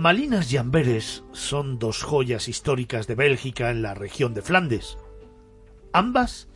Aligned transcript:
Malinas 0.00 0.50
y 0.50 0.56
Amberes 0.56 1.24
son 1.32 1.78
dos 1.78 2.02
joyas 2.02 2.48
históricas 2.48 3.06
de 3.06 3.14
Bélgica 3.14 3.70
en 3.70 3.82
la 3.82 3.92
región 3.92 4.32
de 4.32 4.40
Flandes. 4.40 4.96
Ambas 5.92 6.48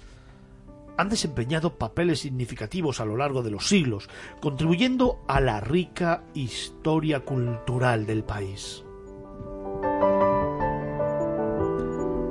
han 0.97 1.11
desempeñado 1.11 1.75
papeles 1.77 2.21
significativos 2.21 3.01
a 3.01 3.05
lo 3.05 3.19
largo 3.19 3.43
de 3.43 3.51
los 3.51 3.69
siglos, 3.69 4.09
contribuyendo 4.41 5.23
a 5.29 5.43
la 5.43 5.61
rica 5.61 6.25
historia 6.33 7.21
cultural 7.21 8.07
del 8.07 8.25
país. 8.25 8.83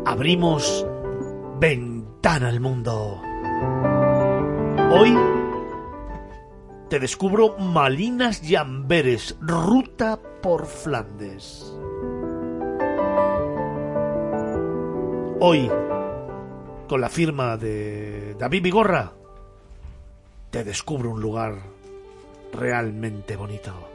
Abrimos 0.08 0.84
ventana 1.60 2.50
al 2.50 2.60
mundo. 2.60 3.22
Hoy 4.90 5.16
te 6.94 7.00
descubro 7.00 7.58
Malinas 7.58 8.48
y 8.48 8.56
ruta 9.42 10.20
por 10.44 10.68
Flandes. 10.68 11.74
Hoy, 15.40 15.72
con 16.88 17.02
la 17.02 17.10
firma 17.10 17.58
de 17.58 18.36
David 18.38 18.62
Vigorra, 18.62 19.12
te 20.52 20.64
descubro 20.64 21.10
un 21.10 21.20
lugar 21.20 21.64
realmente 22.54 23.38
bonito. 23.38 23.93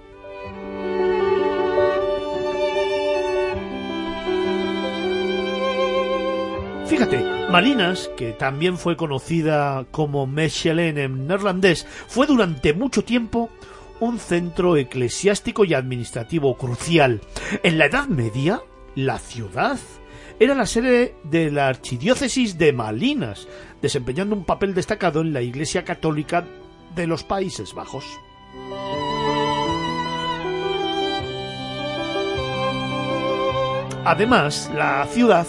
Fíjate, 6.89 7.23
Malinas, 7.51 8.11
que 8.17 8.33
también 8.33 8.79
fue 8.79 8.97
conocida 8.97 9.85
como 9.91 10.27
Mechelen 10.27 10.97
en 10.97 11.27
neerlandés, 11.27 11.87
fue 12.07 12.27
durante 12.27 12.73
mucho 12.73 13.05
tiempo 13.05 13.51
un 14.01 14.19
centro 14.19 14.75
eclesiástico 14.77 15.67
y 15.67 15.75
administrativo 15.75 16.57
crucial. 16.57 17.21
En 17.63 17.77
la 17.77 17.87
Edad 17.87 18.09
Media, 18.09 18.63
la 18.95 19.19
ciudad 19.19 19.79
era 20.41 20.55
la 20.55 20.65
sede 20.65 21.15
de 21.25 21.51
la 21.51 21.69
archidiócesis 21.69 22.57
de 22.57 22.73
Malinas, 22.73 23.49
desempeñando 23.83 24.35
un 24.35 24.45
papel 24.45 24.73
destacado 24.73 25.21
en 25.21 25.35
la 25.35 25.43
Iglesia 25.43 25.85
Católica 25.85 26.47
de 26.97 27.07
los 27.07 27.23
Países 27.23 27.75
Bajos. 27.75 28.07
Además, 34.05 34.71
la 34.75 35.07
ciudad 35.07 35.47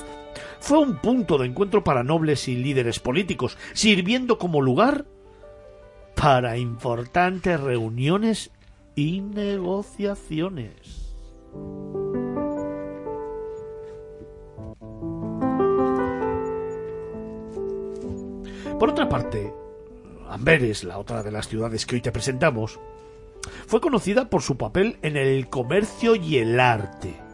fue 0.59 0.79
un 0.79 0.97
punto 0.97 1.37
de 1.37 1.47
encuentro 1.47 1.83
para 1.83 2.03
nobles 2.03 2.47
y 2.47 2.55
líderes 2.55 2.99
políticos, 2.99 3.57
sirviendo 3.73 4.37
como 4.37 4.61
lugar 4.61 5.05
para 6.15 6.57
importantes 6.57 7.59
reuniones 7.59 8.51
y 8.95 9.21
negociaciones. 9.21 11.15
Por 18.77 18.89
otra 18.89 19.09
parte, 19.09 19.53
Amberes, 20.29 20.83
la 20.83 20.99
otra 20.99 21.23
de 21.23 21.31
las 21.31 21.47
ciudades 21.47 21.85
que 21.85 21.95
hoy 21.95 22.01
te 22.01 22.11
presentamos, 22.11 22.79
fue 23.65 23.81
conocida 23.81 24.29
por 24.29 24.41
su 24.41 24.57
papel 24.57 24.97
en 25.01 25.17
el 25.17 25.49
comercio 25.49 26.15
y 26.15 26.37
el 26.37 26.59
arte 26.59 27.28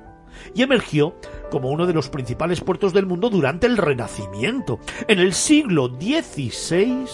y 0.54 0.62
emergió 0.64 1.16
como 1.52 1.70
uno 1.70 1.86
de 1.86 1.94
los 1.94 2.10
principales 2.10 2.62
puertos 2.62 2.94
del 2.94 3.06
mundo 3.06 3.30
durante 3.30 3.68
el 3.68 3.78
Renacimiento. 3.78 4.80
En 5.08 5.20
el 5.20 5.34
siglo 5.34 5.88
XVI 5.88 7.06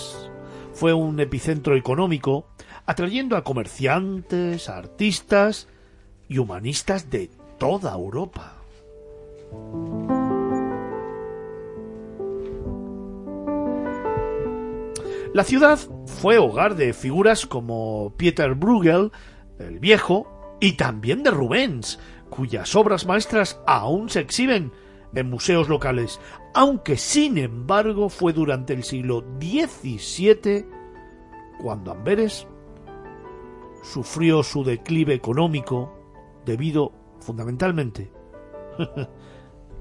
fue 0.73 0.94
un 0.94 1.19
epicentro 1.19 1.75
económico, 1.75 2.47
atrayendo 2.86 3.38
a 3.38 3.44
comerciantes, 3.44 4.69
artistas 4.69 5.67
y 6.27 6.37
humanistas 6.37 7.10
de 7.10 7.30
toda 7.58 7.93
Europa. 7.93 8.55
La 15.33 15.45
ciudad 15.45 15.80
fue 16.08 16.37
hogar 16.37 16.76
de 16.76 16.92
figuras 16.93 17.45
como 17.45 18.14
Pieter 18.17 18.54
Bruegel, 18.54 19.11
el 19.60 19.80
Viejo, 19.80 20.27
y 20.60 20.73
también 20.73 21.23
de 21.23 21.31
Rubens, 21.31 21.99
cuyas 22.31 22.75
obras 22.75 23.05
maestras 23.05 23.61
aún 23.67 24.09
se 24.09 24.21
exhiben 24.21 24.71
en 25.14 25.30
museos 25.30 25.69
locales, 25.69 26.19
aunque 26.55 26.97
sin 26.97 27.37
embargo 27.37 28.09
fue 28.09 28.33
durante 28.33 28.73
el 28.73 28.83
siglo 28.83 29.23
XVII 29.39 30.65
cuando 31.61 31.92
Amberes 31.92 32.47
sufrió 33.83 34.42
su 34.42 34.64
declive 34.64 35.14
económico 35.14 35.93
debido 36.45 36.93
fundamentalmente 37.19 38.11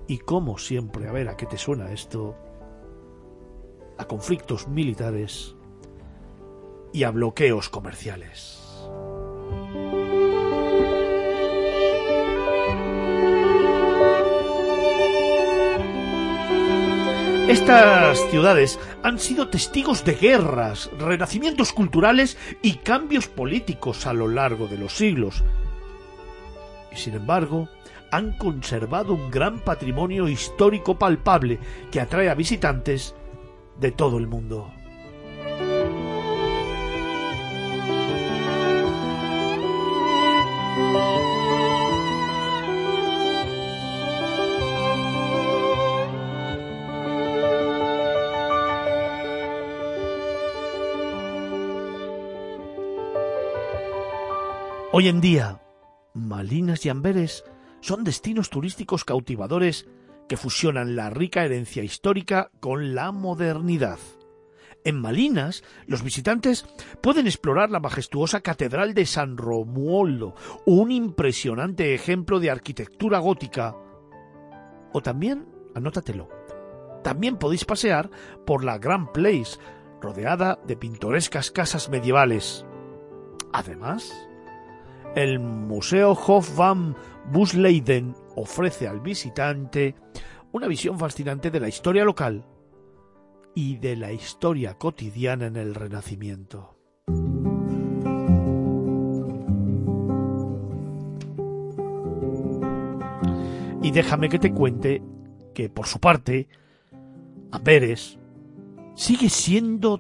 y 0.09 0.19
como 0.19 0.59
siempre, 0.59 1.09
a 1.09 1.13
ver 1.13 1.29
a 1.29 1.37
qué 1.37 1.47
te 1.47 1.57
suena 1.57 1.93
esto, 1.93 2.35
a 3.97 4.05
conflictos 4.07 4.67
militares 4.67 5.55
y 6.93 7.05
a 7.05 7.11
bloqueos 7.13 7.69
comerciales. 7.69 8.60
Estas 17.51 18.31
ciudades 18.31 18.79
han 19.03 19.19
sido 19.19 19.49
testigos 19.49 20.05
de 20.05 20.15
guerras, 20.15 20.89
renacimientos 21.01 21.73
culturales 21.73 22.39
y 22.63 22.75
cambios 22.75 23.27
políticos 23.27 24.07
a 24.07 24.13
lo 24.13 24.29
largo 24.29 24.69
de 24.69 24.79
los 24.79 24.93
siglos. 24.93 25.43
Y 26.93 26.97
sin 26.97 27.15
embargo, 27.15 27.69
han 28.13 28.39
conservado 28.39 29.15
un 29.15 29.33
gran 29.33 29.59
patrimonio 29.59 30.29
histórico 30.29 30.97
palpable 30.97 31.59
que 31.91 32.01
atrae 32.01 32.31
a 32.31 32.35
visitantes 32.35 33.17
de 33.81 33.91
todo 33.91 34.19
el 34.19 34.29
mundo. 34.29 34.71
Hoy 55.01 55.09
en 55.09 55.23
día, 55.23 55.63
Malinas 56.13 56.85
y 56.85 56.91
Amberes 56.91 57.43
son 57.81 58.05
destinos 58.05 58.51
turísticos 58.51 59.07
cautivadores 59.07 59.89
que 60.29 60.37
fusionan 60.37 60.95
la 60.95 61.09
rica 61.09 61.43
herencia 61.43 61.83
histórica 61.83 62.51
con 62.61 62.95
la 62.95 63.11
modernidad. 63.11 63.99
En 64.85 65.01
Malinas, 65.01 65.65
los 65.87 66.03
visitantes 66.03 66.67
pueden 67.01 67.27
explorar 67.27 67.71
la 67.71 67.81
majestuosa 67.81 68.43
Catedral 68.43 68.93
de 68.93 69.07
San 69.07 69.39
Romualdo, 69.39 70.35
un 70.67 70.93
impresionante 70.93 71.95
ejemplo 71.95 72.39
de 72.39 72.51
arquitectura 72.51 73.21
gótica. 73.21 73.75
O 74.93 75.01
también, 75.01 75.49
anótatelo, 75.75 76.29
también 77.03 77.39
podéis 77.39 77.65
pasear 77.65 78.11
por 78.45 78.65
la 78.65 78.77
Grand 78.77 79.09
Place, 79.13 79.59
rodeada 80.03 80.61
de 80.67 80.77
pintorescas 80.77 81.51
casas 81.51 81.89
medievales. 81.89 82.67
Además, 83.55 84.30
el 85.15 85.41
Museo 85.41 86.13
Hof 86.13 86.57
van 86.57 86.95
Busleiden 87.33 88.15
ofrece 88.37 88.87
al 88.87 89.01
visitante 89.01 89.95
una 90.53 90.67
visión 90.67 90.99
fascinante 90.99 91.51
de 91.51 91.61
la 91.61 91.69
historia 91.69 92.05
local 92.05 92.45
y 93.55 93.77
de 93.79 93.97
la 93.97 94.13
historia 94.13 94.75
cotidiana 94.75 95.47
en 95.47 95.57
el 95.57 95.75
Renacimiento. 95.75 96.77
Y 103.83 103.91
déjame 103.93 104.29
que 104.29 104.39
te 104.39 104.53
cuente 104.53 105.03
que, 105.55 105.69
por 105.69 105.87
su 105.87 105.99
parte, 105.99 106.49
Amberes 107.51 108.19
sigue 108.95 109.29
siendo 109.29 109.99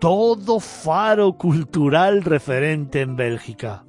todo 0.00 0.58
faro 0.58 1.34
cultural 1.34 2.24
referente 2.24 3.00
en 3.00 3.14
Bélgica. 3.16 3.84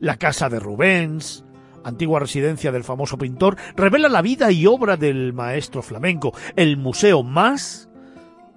La 0.00 0.16
casa 0.16 0.48
de 0.48 0.60
Rubens, 0.60 1.44
antigua 1.84 2.20
residencia 2.20 2.72
del 2.72 2.84
famoso 2.84 3.18
pintor, 3.18 3.56
revela 3.76 4.08
la 4.08 4.22
vida 4.22 4.50
y 4.50 4.66
obra 4.66 4.96
del 4.96 5.32
maestro 5.32 5.82
flamenco. 5.82 6.32
El 6.56 6.76
Museo 6.76 7.22
Más, 7.22 7.88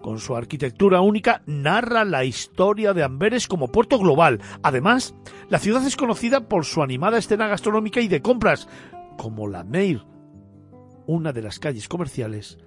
con 0.01 0.19
su 0.19 0.35
arquitectura 0.35 1.01
única, 1.01 1.41
narra 1.45 2.03
la 2.05 2.25
historia 2.25 2.93
de 2.93 3.03
Amberes 3.03 3.47
como 3.47 3.71
puerto 3.71 3.97
global. 3.99 4.41
Además, 4.61 5.15
la 5.49 5.59
ciudad 5.59 5.85
es 5.85 5.95
conocida 5.95 6.47
por 6.47 6.65
su 6.65 6.83
animada 6.83 7.17
escena 7.17 7.47
gastronómica 7.47 8.01
y 8.01 8.07
de 8.07 8.21
compras, 8.21 8.67
como 9.17 9.47
la 9.47 9.63
Meir, 9.63 10.03
una 11.07 11.31
de 11.31 11.41
las 11.41 11.59
calles 11.59 11.87
comerciales 11.87 12.57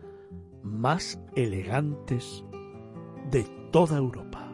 más 0.63 1.21
elegantes 1.35 2.45
de 3.31 3.45
toda 3.71 3.99
Europa. 3.99 4.49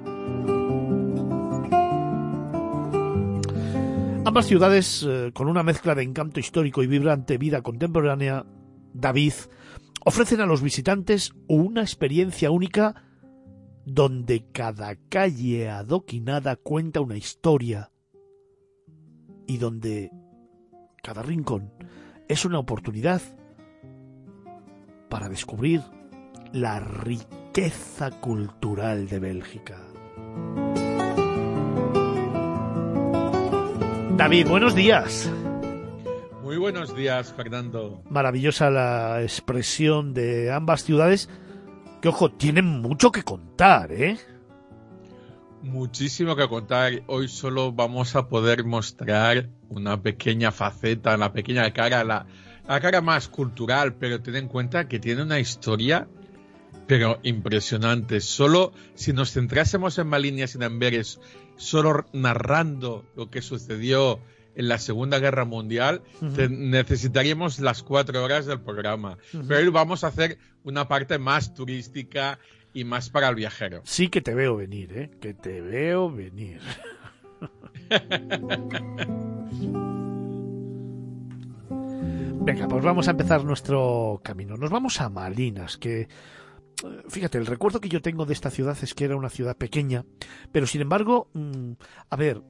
Ambas 4.25 4.47
ciudades, 4.47 5.05
eh, 5.07 5.33
con 5.35 5.49
una 5.49 5.65
mezcla 5.65 5.97
de 5.97 6.05
encanto 6.05 6.39
histórico 6.39 6.83
y 6.83 6.87
vibrante 6.87 7.39
vida 7.39 7.61
contemporánea, 7.61 8.47
David, 8.95 9.33
ofrecen 10.05 10.41
a 10.41 10.47
los 10.47 10.63
visitantes 10.63 11.33
una 11.49 11.81
experiencia 11.81 12.53
única 12.53 13.03
donde 13.85 14.47
cada 14.53 14.95
calle 15.09 15.69
adoquinada 15.69 16.55
cuenta 16.55 17.01
una 17.01 17.17
historia 17.17 17.91
y 19.49 19.59
donde 19.59 20.13
cada 21.03 21.23
rincón 21.23 21.73
es 22.29 22.45
una 22.45 22.61
oportunidad 22.61 23.21
para 25.11 25.29
descubrir 25.29 25.83
la 26.53 26.79
riqueza 26.79 28.13
cultural 28.21 29.09
de 29.09 29.19
Bélgica. 29.19 29.81
David, 34.17 34.47
buenos 34.47 34.75
días. 34.75 35.31
Muy 36.43 36.59
buenos 36.59 36.95
días, 36.95 37.33
Fernando. 37.33 38.03
Maravillosa 38.11 38.71
la 38.71 39.23
expresión 39.23 40.13
de 40.13 40.53
ambas 40.53 40.85
ciudades, 40.85 41.31
que 42.03 42.09
ojo, 42.09 42.31
tienen 42.31 42.67
mucho 42.67 43.11
que 43.11 43.23
contar, 43.23 43.91
¿eh? 43.91 44.19
Muchísimo 45.63 46.37
que 46.37 46.47
contar. 46.47 47.03
Hoy 47.07 47.29
solo 47.29 47.73
vamos 47.73 48.15
a 48.15 48.29
poder 48.29 48.65
mostrar 48.65 49.49
una 49.69 50.03
pequeña 50.03 50.53
faceta, 50.53 51.15
una 51.15 51.33
pequeña 51.33 51.73
cara, 51.73 52.05
la, 52.05 52.27
la 52.69 52.81
cara 52.81 53.01
más 53.01 53.29
cultural, 53.29 53.95
pero 53.95 54.21
ten 54.21 54.37
en 54.37 54.49
cuenta 54.49 54.89
que 54.89 54.99
tiene 54.99 55.23
una 55.23 55.41
historia 55.41 56.07
pero 56.87 57.19
impresionante. 57.23 58.21
Solo 58.21 58.73
si 58.95 59.13
nos 59.13 59.33
centrásemos 59.33 59.99
en 59.99 60.09
Malinas 60.09 60.55
y 60.55 60.59
en 60.59 60.65
Amberes, 60.65 61.21
solo 61.57 62.07
narrando 62.13 63.05
lo 63.17 63.31
que 63.31 63.43
sucedió 63.43 64.21
en 64.55 64.69
la 64.69 64.79
Segunda 64.79 65.19
Guerra 65.19 65.45
Mundial, 65.45 66.03
necesitaríamos 66.21 67.59
las 67.59 67.83
cuatro 67.83 68.23
horas 68.23 68.47
del 68.47 68.61
programa. 68.61 69.19
Pero 69.49 69.73
vamos 69.73 70.05
a 70.05 70.09
hacer 70.09 70.39
una 70.65 70.89
parte 70.89 71.19
más 71.19 71.55
turística 71.55 72.39
y 72.75 72.85
más 72.85 73.11
para 73.11 73.29
el 73.29 73.35
viajero. 73.35 73.83
Sí 73.85 74.09
que 74.09 74.21
te 74.21 74.35
veo 74.35 74.57
venir, 74.57 74.93
¿eh? 74.93 75.11
Que 75.21 75.35
te 75.35 75.61
veo 75.61 76.11
venir. 76.11 76.61
Venga, 82.45 82.67
pues 82.67 82.83
vamos 82.83 83.07
a 83.07 83.13
empezar 83.13 83.45
nuestro 83.45 84.21
camino. 84.25 84.57
Nos 84.57 84.71
vamos 84.71 85.01
a 85.01 85.09
Malinas, 85.09 85.77
que 85.77 86.09
fíjate, 87.09 87.39
el 87.39 87.47
recuerdo 87.47 87.81
que 87.81 87.89
yo 87.89 88.03
tengo 88.03 88.25
de 88.25 88.33
esta 88.33 88.51
ciudad 88.51 88.77
es 88.83 88.95
que 88.95 89.05
era 89.05 89.17
una 89.17 89.31
ciudad 89.31 89.57
pequeña, 89.57 90.05
pero 90.51 90.67
sin 90.67 90.81
embargo, 90.81 91.29
mm, 91.35 91.73
a 92.11 92.17
ver, 92.17 92.43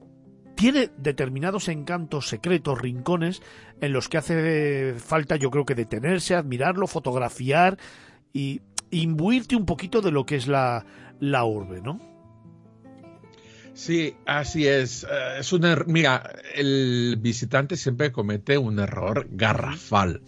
tiene 0.55 0.91
determinados 0.97 1.67
encantos 1.67 2.29
secretos, 2.29 2.79
rincones, 2.79 3.41
en 3.81 3.93
los 3.93 4.09
que 4.09 4.17
hace 4.17 4.95
falta 4.97 5.35
yo 5.35 5.51
creo 5.51 5.65
que 5.65 5.75
detenerse, 5.75 6.35
admirarlo, 6.35 6.87
fotografiar 6.87 7.77
y 8.31 8.61
imbuirte 8.91 9.55
un 9.55 9.65
poquito 9.65 10.01
de 10.01 10.11
lo 10.11 10.25
que 10.25 10.35
es 10.35 10.47
la, 10.47 10.85
la 11.19 11.45
urbe, 11.45 11.81
¿no? 11.81 12.13
Sí, 13.73 14.15
así 14.25 14.67
es. 14.67 15.03
Eh, 15.03 15.39
es 15.39 15.51
un 15.51 15.65
er, 15.65 15.87
mira, 15.87 16.31
el 16.53 17.17
visitante 17.19 17.75
siempre 17.75 18.11
comete 18.11 18.57
un 18.57 18.79
error 18.79 19.27
garrafal. 19.31 20.21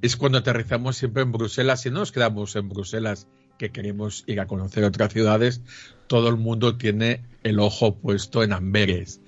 Es 0.00 0.16
cuando 0.16 0.38
aterrizamos 0.38 0.96
siempre 0.96 1.22
en 1.22 1.32
Bruselas 1.32 1.84
y 1.84 1.90
no 1.90 2.00
nos 2.00 2.12
quedamos 2.12 2.56
en 2.56 2.68
Bruselas 2.68 3.28
que 3.58 3.70
queremos 3.70 4.24
ir 4.26 4.40
a 4.40 4.46
conocer 4.46 4.84
otras 4.84 5.12
ciudades. 5.12 5.60
Todo 6.06 6.28
el 6.28 6.36
mundo 6.36 6.76
tiene 6.76 7.24
el 7.42 7.60
ojo 7.60 7.96
puesto 7.96 8.42
en 8.42 8.52
Amberes. 8.52 9.20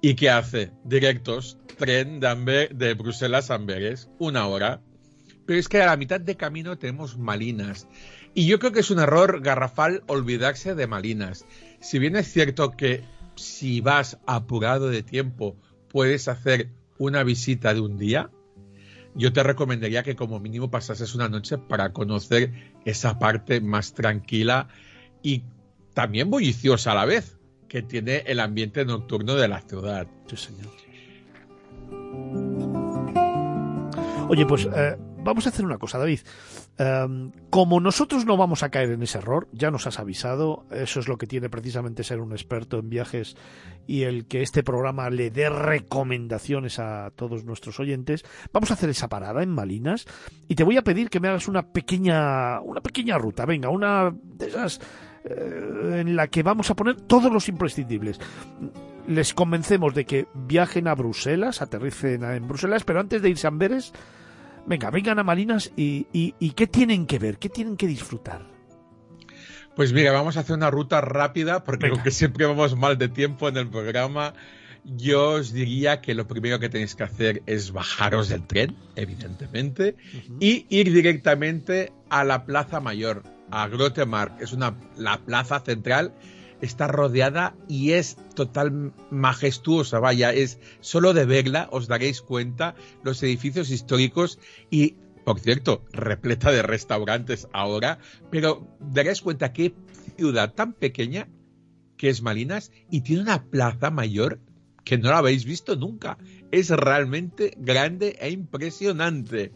¿Y 0.00 0.14
qué 0.14 0.30
hace? 0.30 0.70
Directos, 0.84 1.58
tren 1.76 2.20
de, 2.20 2.68
de 2.72 2.94
Bruselas 2.94 3.50
a 3.50 3.54
Amberes, 3.56 4.08
una 4.18 4.46
hora. 4.46 4.80
Pero 5.46 5.58
es 5.58 5.68
que 5.68 5.82
a 5.82 5.86
la 5.86 5.96
mitad 5.96 6.20
de 6.20 6.36
camino 6.36 6.78
tenemos 6.78 7.18
Malinas. 7.18 7.86
Y 8.32 8.46
yo 8.46 8.58
creo 8.58 8.72
que 8.72 8.80
es 8.80 8.90
un 8.90 8.98
error 8.98 9.40
garrafal 9.42 10.02
olvidarse 10.06 10.74
de 10.74 10.86
Malinas. 10.86 11.46
Si 11.80 11.98
bien 11.98 12.16
es 12.16 12.32
cierto 12.32 12.72
que 12.72 13.04
si 13.36 13.80
vas 13.80 14.18
apurado 14.26 14.88
de 14.88 15.02
tiempo 15.02 15.56
puedes 15.88 16.28
hacer 16.28 16.70
una 16.98 17.22
visita 17.22 17.74
de 17.74 17.80
un 17.80 17.98
día, 17.98 18.30
yo 19.14 19.32
te 19.32 19.42
recomendaría 19.42 20.02
que 20.02 20.16
como 20.16 20.40
mínimo 20.40 20.70
pasases 20.70 21.14
una 21.14 21.28
noche 21.28 21.58
para 21.58 21.92
conocer 21.92 22.52
esa 22.84 23.18
parte 23.18 23.60
más 23.60 23.94
tranquila 23.94 24.68
y 25.22 25.44
también 25.94 26.30
bulliciosa 26.30 26.92
a 26.92 26.94
la 26.96 27.04
vez 27.04 27.38
que 27.68 27.82
tiene 27.82 28.24
el 28.26 28.40
ambiente 28.40 28.84
nocturno 28.84 29.34
de 29.34 29.48
la 29.48 29.60
ciudad. 29.60 30.06
Sí, 30.26 30.36
señor. 30.36 30.70
Oye, 34.28 34.46
pues 34.46 34.66
eh, 34.74 34.96
vamos 35.24 35.46
a 35.46 35.48
hacer 35.48 35.64
una 35.64 35.78
cosa, 35.78 35.98
David. 35.98 36.20
Em, 36.78 37.32
como 37.50 37.80
nosotros 37.80 38.24
no 38.24 38.36
vamos 38.36 38.62
a 38.62 38.68
caer 38.68 38.90
en 38.90 39.02
ese 39.02 39.18
error, 39.18 39.48
ya 39.52 39.70
nos 39.70 39.86
has 39.86 39.98
avisado, 39.98 40.66
eso 40.70 41.00
es 41.00 41.08
lo 41.08 41.18
que 41.18 41.26
tiene 41.26 41.48
precisamente 41.48 42.04
ser 42.04 42.20
un 42.20 42.32
experto 42.32 42.78
en 42.78 42.90
viajes 42.90 43.36
y 43.86 44.02
el 44.02 44.26
que 44.26 44.42
este 44.42 44.62
programa 44.62 45.10
le 45.10 45.30
dé 45.30 45.48
recomendaciones 45.48 46.78
a 46.78 47.10
todos 47.14 47.44
nuestros 47.44 47.80
oyentes, 47.80 48.24
vamos 48.52 48.70
a 48.70 48.74
hacer 48.74 48.90
esa 48.90 49.08
parada 49.08 49.42
en 49.42 49.50
Malinas 49.50 50.06
y 50.48 50.54
te 50.54 50.64
voy 50.64 50.76
a 50.76 50.82
pedir 50.82 51.10
que 51.10 51.20
me 51.20 51.28
hagas 51.28 51.48
una 51.48 51.62
pequeña, 51.62 52.60
una 52.60 52.80
pequeña 52.80 53.18
ruta, 53.18 53.46
venga, 53.46 53.68
una 53.68 54.14
de 54.22 54.46
esas 54.46 54.80
eh, 55.24 56.00
en 56.00 56.16
la 56.16 56.28
que 56.28 56.42
vamos 56.42 56.70
a 56.70 56.76
poner 56.76 57.00
todos 57.02 57.32
los 57.32 57.48
imprescindibles 57.48 58.20
les 59.06 59.34
convencemos 59.34 59.94
de 59.94 60.04
que 60.04 60.26
viajen 60.34 60.88
a 60.88 60.94
Bruselas, 60.94 61.62
aterricen 61.62 62.24
en 62.24 62.48
Bruselas, 62.48 62.84
pero 62.84 63.00
antes 63.00 63.22
de 63.22 63.30
irse 63.30 63.46
a 63.46 63.48
Amberes, 63.48 63.92
Venga, 64.66 64.90
vengan 64.90 65.18
a 65.18 65.24
Malinas 65.24 65.72
y, 65.76 66.06
y, 66.12 66.50
¿qué 66.52 66.66
tienen 66.66 67.06
que 67.06 67.18
ver? 67.18 67.38
¿Qué 67.38 67.48
tienen 67.48 67.76
que 67.76 67.86
disfrutar? 67.86 68.46
Pues 69.76 69.92
mira, 69.92 70.12
vamos 70.12 70.36
a 70.36 70.40
hacer 70.40 70.56
una 70.56 70.70
ruta 70.70 71.00
rápida 71.00 71.64
porque 71.64 71.88
aunque 71.88 72.10
siempre 72.10 72.46
vamos 72.46 72.76
mal 72.76 72.96
de 72.96 73.08
tiempo 73.08 73.48
en 73.48 73.56
el 73.56 73.68
programa, 73.68 74.34
yo 74.84 75.32
os 75.32 75.52
diría 75.52 76.00
que 76.00 76.14
lo 76.14 76.26
primero 76.26 76.58
que 76.60 76.68
tenéis 76.68 76.94
que 76.94 77.02
hacer 77.02 77.42
es 77.46 77.72
bajaros 77.72 78.28
del 78.28 78.46
tren, 78.46 78.76
evidentemente, 78.96 79.96
y 80.40 80.66
ir 80.68 80.92
directamente 80.92 81.92
a 82.08 82.24
la 82.24 82.44
Plaza 82.44 82.80
Mayor, 82.80 83.22
a 83.50 83.66
Grotemark. 83.68 84.40
Es 84.40 84.52
una, 84.52 84.76
la 84.96 85.18
plaza 85.18 85.60
central 85.60 86.12
está 86.64 86.86
rodeada 86.88 87.54
y 87.68 87.92
es 87.92 88.16
total 88.34 88.92
majestuosa, 89.10 89.98
vaya, 89.98 90.32
es 90.32 90.58
solo 90.80 91.14
de 91.14 91.24
verla 91.24 91.68
os 91.70 91.88
daréis 91.88 92.20
cuenta 92.20 92.74
los 93.02 93.22
edificios 93.22 93.70
históricos 93.70 94.38
y 94.70 94.96
por 95.24 95.40
cierto, 95.40 95.82
repleta 95.90 96.52
de 96.52 96.62
restaurantes 96.62 97.48
ahora, 97.54 97.98
pero 98.30 98.68
daréis 98.78 99.22
cuenta 99.22 99.54
qué 99.54 99.74
ciudad 100.16 100.52
tan 100.52 100.74
pequeña 100.74 101.28
que 101.96 102.10
es 102.10 102.20
Malinas 102.20 102.70
y 102.90 103.00
tiene 103.00 103.22
una 103.22 103.44
plaza 103.44 103.90
mayor 103.90 104.40
que 104.84 104.98
no 104.98 105.10
la 105.10 105.18
habéis 105.18 105.46
visto 105.46 105.76
nunca. 105.76 106.18
Es 106.50 106.68
realmente 106.68 107.54
grande 107.56 108.18
e 108.20 108.30
impresionante. 108.30 109.52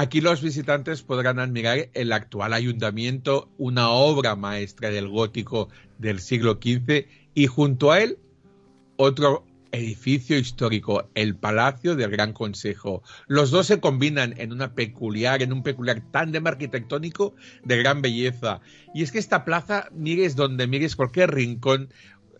Aquí 0.00 0.20
los 0.20 0.42
visitantes 0.42 1.02
podrán 1.02 1.40
admirar 1.40 1.88
el 1.92 2.12
actual 2.12 2.52
ayuntamiento, 2.52 3.50
una 3.58 3.90
obra 3.90 4.36
maestra 4.36 4.90
del 4.90 5.08
gótico 5.08 5.70
del 5.98 6.20
siglo 6.20 6.60
XV, 6.62 7.08
y 7.34 7.46
junto 7.48 7.90
a 7.90 7.98
él 7.98 8.16
otro 8.94 9.44
edificio 9.72 10.38
histórico, 10.38 11.10
el 11.16 11.34
Palacio 11.34 11.96
del 11.96 12.12
Gran 12.12 12.32
Consejo. 12.32 13.02
Los 13.26 13.50
dos 13.50 13.66
se 13.66 13.80
combinan 13.80 14.34
en 14.38 14.52
una 14.52 14.72
peculiar, 14.72 15.42
en 15.42 15.52
un 15.52 15.64
peculiar 15.64 16.00
tándem 16.12 16.46
arquitectónico 16.46 17.34
de 17.64 17.78
gran 17.78 18.00
belleza. 18.00 18.60
Y 18.94 19.02
es 19.02 19.10
que 19.10 19.18
esta 19.18 19.44
plaza, 19.44 19.88
mires 19.90 20.36
donde 20.36 20.68
mires, 20.68 20.94
cualquier 20.94 21.34
rincón 21.34 21.92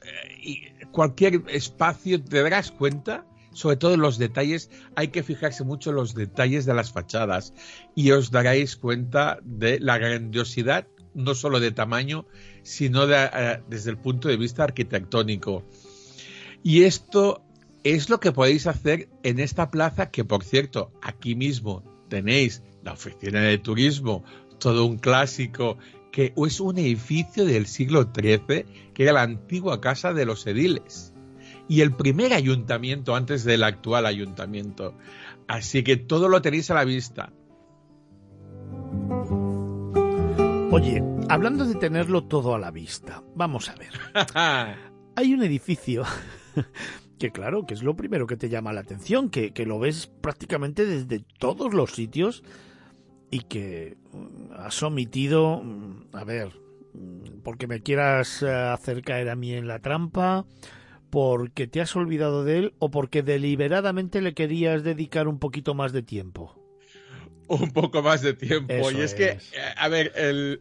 eh, 0.05 0.39
y 0.41 0.63
cualquier 0.93 1.43
espacio, 1.49 2.23
te 2.23 2.41
darás 2.41 2.71
cuenta 2.71 3.27
sobre 3.53 3.77
todo 3.77 3.95
en 3.95 4.01
los 4.01 4.19
detalles, 4.19 4.71
hay 4.95 5.09
que 5.09 5.23
fijarse 5.23 5.65
mucho 5.65 5.91
en 5.91 5.97
los 5.97 6.15
detalles 6.15 6.67
de 6.67 6.75
las 6.75 6.93
fachadas 6.93 7.55
y 7.95 8.11
os 8.11 8.31
daréis 8.31 8.77
cuenta 8.77 9.39
de 9.43 9.81
la 9.81 9.99
grandiosidad, 9.99 10.87
no 11.15 11.35
solo 11.35 11.61
de 11.61 11.73
tamaño, 11.73 12.27
sino 12.63 13.11
eh, 13.11 13.63
desde 13.69 13.91
el 13.91 13.99
punto 13.99 14.29
de 14.29 14.37
vista 14.37 14.65
arquitectónico. 14.65 15.65
Y 16.63 16.85
esto 16.85 17.43
es 17.85 18.11
lo 18.11 18.21
que 18.21 18.33
podéis 18.33 18.67
hacer 18.67 19.09
en 19.23 19.39
esta 19.39 19.71
plaza, 19.71 20.11
que 20.11 20.25
por 20.25 20.45
cierto, 20.45 20.93
aquí 21.03 21.35
mismo 21.35 21.83
tenéis 22.09 22.63
la 22.83 22.93
oficina 22.93 23.41
de 23.41 23.59
turismo, 23.59 24.25
todo 24.59 24.85
un 24.85 24.99
clásico, 24.99 25.79
que 26.13 26.33
es 26.37 26.61
un 26.61 26.79
edificio 26.79 27.45
del 27.45 27.67
siglo 27.67 28.11
XIII, 28.15 28.65
que 28.93 29.03
era 29.03 29.13
la 29.13 29.23
antigua 29.23 29.81
casa 29.81 30.13
de 30.13 30.25
los 30.25 30.47
ediles 30.47 31.15
y 31.69 31.83
el 31.83 31.93
primer 31.93 32.33
ayuntamiento 32.33 33.15
antes 33.15 33.45
del 33.45 33.63
actual 33.63 34.07
ayuntamiento. 34.07 34.95
Así 35.47 35.85
que 35.85 35.97
todo 35.97 36.29
lo 36.29 36.43
tenéis 36.43 36.71
a 36.71 36.75
la 36.75 36.85
vista. 36.85 37.33
Oye, 40.71 41.03
hablando 41.29 41.65
de 41.65 41.75
tenerlo 41.75 42.25
todo 42.25 42.55
a 42.55 42.59
la 42.59 42.71
vista, 42.71 43.23
vamos 43.35 43.69
a 43.69 43.75
ver. 43.75 43.93
Hay 45.17 45.35
un 45.35 45.43
edificio 45.43 46.05
que 47.19 47.31
claro, 47.31 47.67
que 47.67 47.75
es 47.75 47.83
lo 47.83 47.97
primero 47.97 48.27
que 48.27 48.37
te 48.37 48.49
llama 48.49 48.73
la 48.73 48.81
atención, 48.81 49.31
que, 49.31 49.53
que 49.53 49.67
lo 49.67 49.79
ves 49.79 50.07
prácticamente 50.07 50.87
desde 50.87 51.25
todos 51.39 51.75
los 51.75 51.93
sitios 51.93 52.43
y 53.31 53.41
que 53.41 53.97
mm, 54.13 54.53
has 54.59 54.83
omitido, 54.83 55.63
mm, 55.63 56.09
a 56.13 56.25
ver, 56.25 56.53
mm, 56.95 57.41
porque 57.43 57.67
me 57.67 57.81
quieras 57.81 58.43
eh, 58.43 58.51
hacer 58.51 59.03
caer 59.03 59.31
a 59.31 59.37
mí 59.37 59.53
en 59.53 59.69
la 59.69 59.81
trampa, 59.81 60.47
porque 61.11 61.67
te 61.67 61.81
has 61.81 61.95
olvidado 61.97 62.45
de 62.45 62.59
él 62.59 62.75
o 62.79 62.91
porque 62.91 63.23
deliberadamente 63.23 64.21
le 64.21 64.35
querías 64.35 64.83
dedicar 64.83 65.29
un 65.29 65.39
poquito 65.39 65.75
más 65.75 65.93
de 65.93 66.03
tiempo. 66.03 66.55
Un 67.49 67.73
poco 67.73 68.03
más 68.03 68.21
de 68.21 68.35
tiempo. 68.35 68.91
y 68.91 69.01
es, 69.01 69.15
que, 69.15 69.31
eh, 69.31 69.39
a 69.77 69.89
ver, 69.89 70.13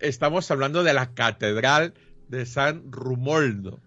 estamos 0.01 0.49
hablando 0.51 0.83
de 0.83 0.93
la 0.93 1.13
Catedral 1.13 1.93
de 2.29 2.45
San 2.45 2.91
Rumoldo. 2.91 3.81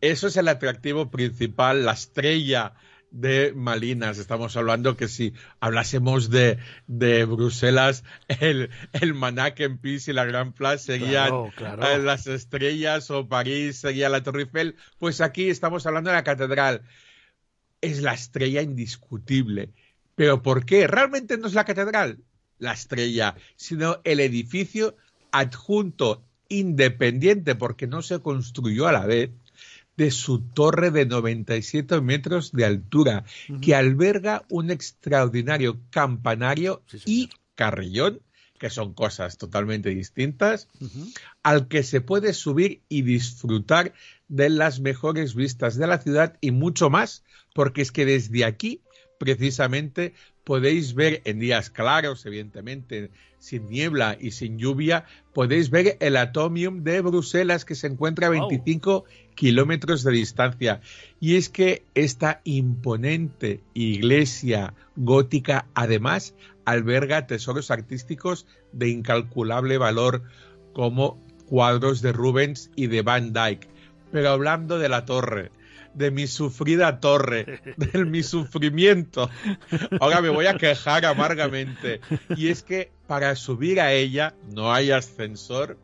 Eso 0.00 0.28
es 0.28 0.36
el 0.36 0.48
atractivo 0.48 1.10
principal, 1.10 1.84
la 1.84 1.92
estrella 1.92 2.74
de 3.10 3.52
Malinas. 3.54 4.18
Estamos 4.18 4.56
hablando 4.56 4.96
que 4.96 5.08
si 5.08 5.32
hablásemos 5.60 6.30
de, 6.30 6.58
de 6.86 7.24
Bruselas, 7.24 8.04
el, 8.28 8.70
el 8.92 9.14
Manac 9.14 9.60
en 9.60 9.78
Pis 9.78 10.08
y 10.08 10.12
la 10.12 10.24
Gran 10.24 10.52
Place 10.52 10.84
serían 10.84 11.32
eh, 11.58 11.98
las 11.98 12.26
estrellas 12.26 13.10
o 13.10 13.28
París 13.28 13.78
sería 13.78 14.08
la 14.08 14.22
Torre 14.22 14.42
Eiffel. 14.42 14.76
Pues 14.98 15.20
aquí 15.20 15.48
estamos 15.48 15.86
hablando 15.86 16.10
de 16.10 16.16
la 16.16 16.24
catedral. 16.24 16.82
Es 17.80 18.02
la 18.02 18.14
estrella 18.14 18.62
indiscutible. 18.62 19.72
¿Pero 20.14 20.42
por 20.42 20.64
qué? 20.64 20.86
Realmente 20.86 21.36
no 21.36 21.46
es 21.46 21.54
la 21.54 21.64
catedral 21.64 22.18
la 22.58 22.72
estrella, 22.72 23.36
sino 23.56 24.00
el 24.04 24.20
edificio 24.20 24.96
adjunto 25.30 26.24
independiente 26.48 27.54
porque 27.54 27.86
no 27.86 28.02
se 28.02 28.20
construyó 28.20 28.86
a 28.86 28.92
la 28.92 29.06
vez 29.06 29.30
de 29.96 30.10
su 30.10 30.40
torre 30.40 30.90
de 30.90 31.06
97 31.06 32.00
metros 32.00 32.52
de 32.52 32.64
altura, 32.64 33.24
que 33.62 33.74
alberga 33.74 34.44
un 34.48 34.70
extraordinario 34.70 35.80
campanario 35.90 36.82
y 37.06 37.30
carrillón, 37.54 38.20
que 38.58 38.70
son 38.70 38.94
cosas 38.94 39.38
totalmente 39.38 39.90
distintas, 39.90 40.68
al 41.42 41.68
que 41.68 41.82
se 41.82 42.00
puede 42.00 42.34
subir 42.34 42.82
y 42.88 43.02
disfrutar 43.02 43.94
de 44.28 44.50
las 44.50 44.80
mejores 44.80 45.34
vistas 45.34 45.76
de 45.76 45.86
la 45.86 45.98
ciudad 45.98 46.36
y 46.40 46.50
mucho 46.50 46.90
más, 46.90 47.24
porque 47.54 47.82
es 47.82 47.92
que 47.92 48.04
desde 48.04 48.44
aquí 48.44 48.82
precisamente 49.18 50.14
podéis 50.44 50.94
ver 50.94 51.22
en 51.24 51.40
días 51.40 51.70
claros, 51.70 52.24
evidentemente, 52.24 53.10
sin 53.38 53.68
niebla 53.68 54.16
y 54.20 54.30
sin 54.30 54.58
lluvia, 54.58 55.04
podéis 55.32 55.70
ver 55.70 55.96
el 56.00 56.16
Atomium 56.16 56.84
de 56.84 57.00
Bruselas 57.00 57.64
que 57.64 57.74
se 57.74 57.88
encuentra 57.88 58.28
a 58.28 58.30
25 58.30 59.04
kilómetros 59.36 60.02
de 60.02 60.10
distancia. 60.10 60.80
Y 61.20 61.36
es 61.36 61.48
que 61.48 61.84
esta 61.94 62.40
imponente 62.42 63.60
iglesia 63.74 64.74
gótica 64.96 65.66
además 65.74 66.34
alberga 66.64 67.28
tesoros 67.28 67.70
artísticos 67.70 68.46
de 68.72 68.88
incalculable 68.88 69.78
valor 69.78 70.24
como 70.72 71.20
cuadros 71.46 72.02
de 72.02 72.12
Rubens 72.12 72.70
y 72.74 72.88
de 72.88 73.02
Van 73.02 73.32
Dyck. 73.32 73.68
Pero 74.10 74.30
hablando 74.30 74.78
de 74.78 74.88
la 74.88 75.04
torre, 75.04 75.52
de 75.94 76.10
mi 76.10 76.26
sufrida 76.26 76.98
torre, 76.98 77.60
de 77.76 78.04
mi 78.04 78.22
sufrimiento. 78.22 79.30
Ahora 80.00 80.20
me 80.20 80.28
voy 80.28 80.46
a 80.46 80.58
quejar 80.58 81.06
amargamente. 81.06 82.00
Y 82.36 82.48
es 82.48 82.62
que 82.62 82.90
para 83.06 83.36
subir 83.36 83.80
a 83.80 83.92
ella 83.92 84.34
no 84.52 84.72
hay 84.72 84.90
ascensor 84.90 85.78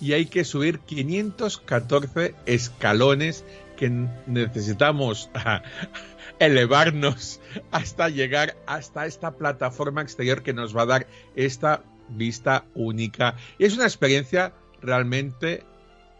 y 0.00 0.14
hay 0.14 0.26
que 0.26 0.44
subir 0.44 0.80
514 0.80 2.34
escalones 2.46 3.44
que 3.76 3.90
necesitamos 4.26 5.30
elevarnos 6.38 7.40
hasta 7.70 8.08
llegar 8.08 8.56
hasta 8.66 9.06
esta 9.06 9.32
plataforma 9.32 10.02
exterior 10.02 10.42
que 10.42 10.52
nos 10.52 10.76
va 10.76 10.82
a 10.82 10.86
dar 10.86 11.06
esta 11.36 11.82
vista 12.08 12.64
única. 12.74 13.36
Y 13.58 13.64
es 13.64 13.74
una 13.74 13.84
experiencia 13.84 14.52
realmente 14.82 15.64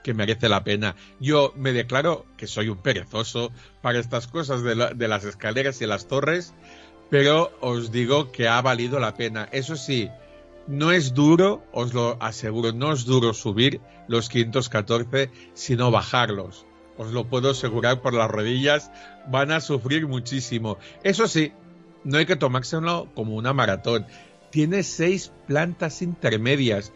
que 0.02 0.14
merece 0.14 0.48
la 0.48 0.64
pena. 0.64 0.96
Yo 1.18 1.52
me 1.56 1.72
declaro 1.72 2.26
que 2.36 2.46
soy 2.46 2.68
un 2.68 2.78
perezoso 2.78 3.52
para 3.82 3.98
estas 3.98 4.26
cosas 4.26 4.62
de, 4.62 5.08
las 5.08 5.24
escaleras 5.24 5.80
y 5.82 5.86
las 5.86 6.08
torres, 6.08 6.54
pero 7.10 7.52
os 7.60 7.92
digo 7.92 8.32
que 8.32 8.48
ha 8.48 8.60
valido 8.62 8.98
la 8.98 9.14
pena. 9.14 9.48
Eso 9.52 9.76
sí, 9.76 10.08
no 10.66 10.92
es 10.92 11.14
duro, 11.14 11.62
os 11.72 11.94
lo 11.94 12.16
aseguro, 12.22 12.72
no 12.72 12.92
es 12.92 13.04
duro 13.04 13.34
subir 13.34 13.80
los 14.08 14.28
514, 14.28 15.30
sino 15.54 15.90
bajarlos. 15.90 16.66
Os 16.96 17.12
lo 17.12 17.24
puedo 17.24 17.50
asegurar 17.50 18.02
por 18.02 18.14
las 18.14 18.30
rodillas, 18.30 18.90
van 19.28 19.52
a 19.52 19.60
sufrir 19.60 20.06
muchísimo. 20.06 20.78
Eso 21.02 21.28
sí, 21.28 21.52
no 22.04 22.18
hay 22.18 22.26
que 22.26 22.36
tomárselo 22.36 23.08
como 23.14 23.36
una 23.36 23.52
maratón. 23.52 24.06
Tiene 24.50 24.82
seis 24.82 25.32
plantas 25.46 26.02
intermedias, 26.02 26.92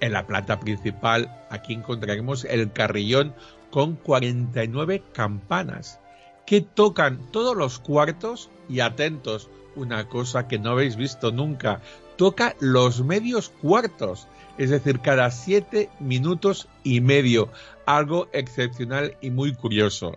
en 0.00 0.12
la 0.12 0.26
planta 0.26 0.60
principal, 0.60 1.46
aquí 1.50 1.72
encontraremos 1.72 2.44
el 2.44 2.70
carrillón 2.72 3.34
con 3.70 3.96
49 3.96 5.02
campanas 5.12 6.00
que 6.46 6.60
tocan 6.60 7.30
todos 7.32 7.56
los 7.56 7.78
cuartos 7.78 8.50
y 8.68 8.80
atentos, 8.80 9.50
una 9.76 10.08
cosa 10.08 10.48
que 10.48 10.58
no 10.58 10.70
habéis 10.70 10.96
visto 10.96 11.30
nunca, 11.30 11.80
toca 12.16 12.56
los 12.60 13.04
medios 13.04 13.50
cuartos, 13.50 14.26
es 14.58 14.70
decir, 14.70 15.00
cada 15.00 15.30
siete 15.30 15.90
minutos 16.00 16.68
y 16.82 17.00
medio, 17.00 17.50
algo 17.84 18.28
excepcional 18.32 19.16
y 19.20 19.30
muy 19.30 19.54
curioso. 19.54 20.16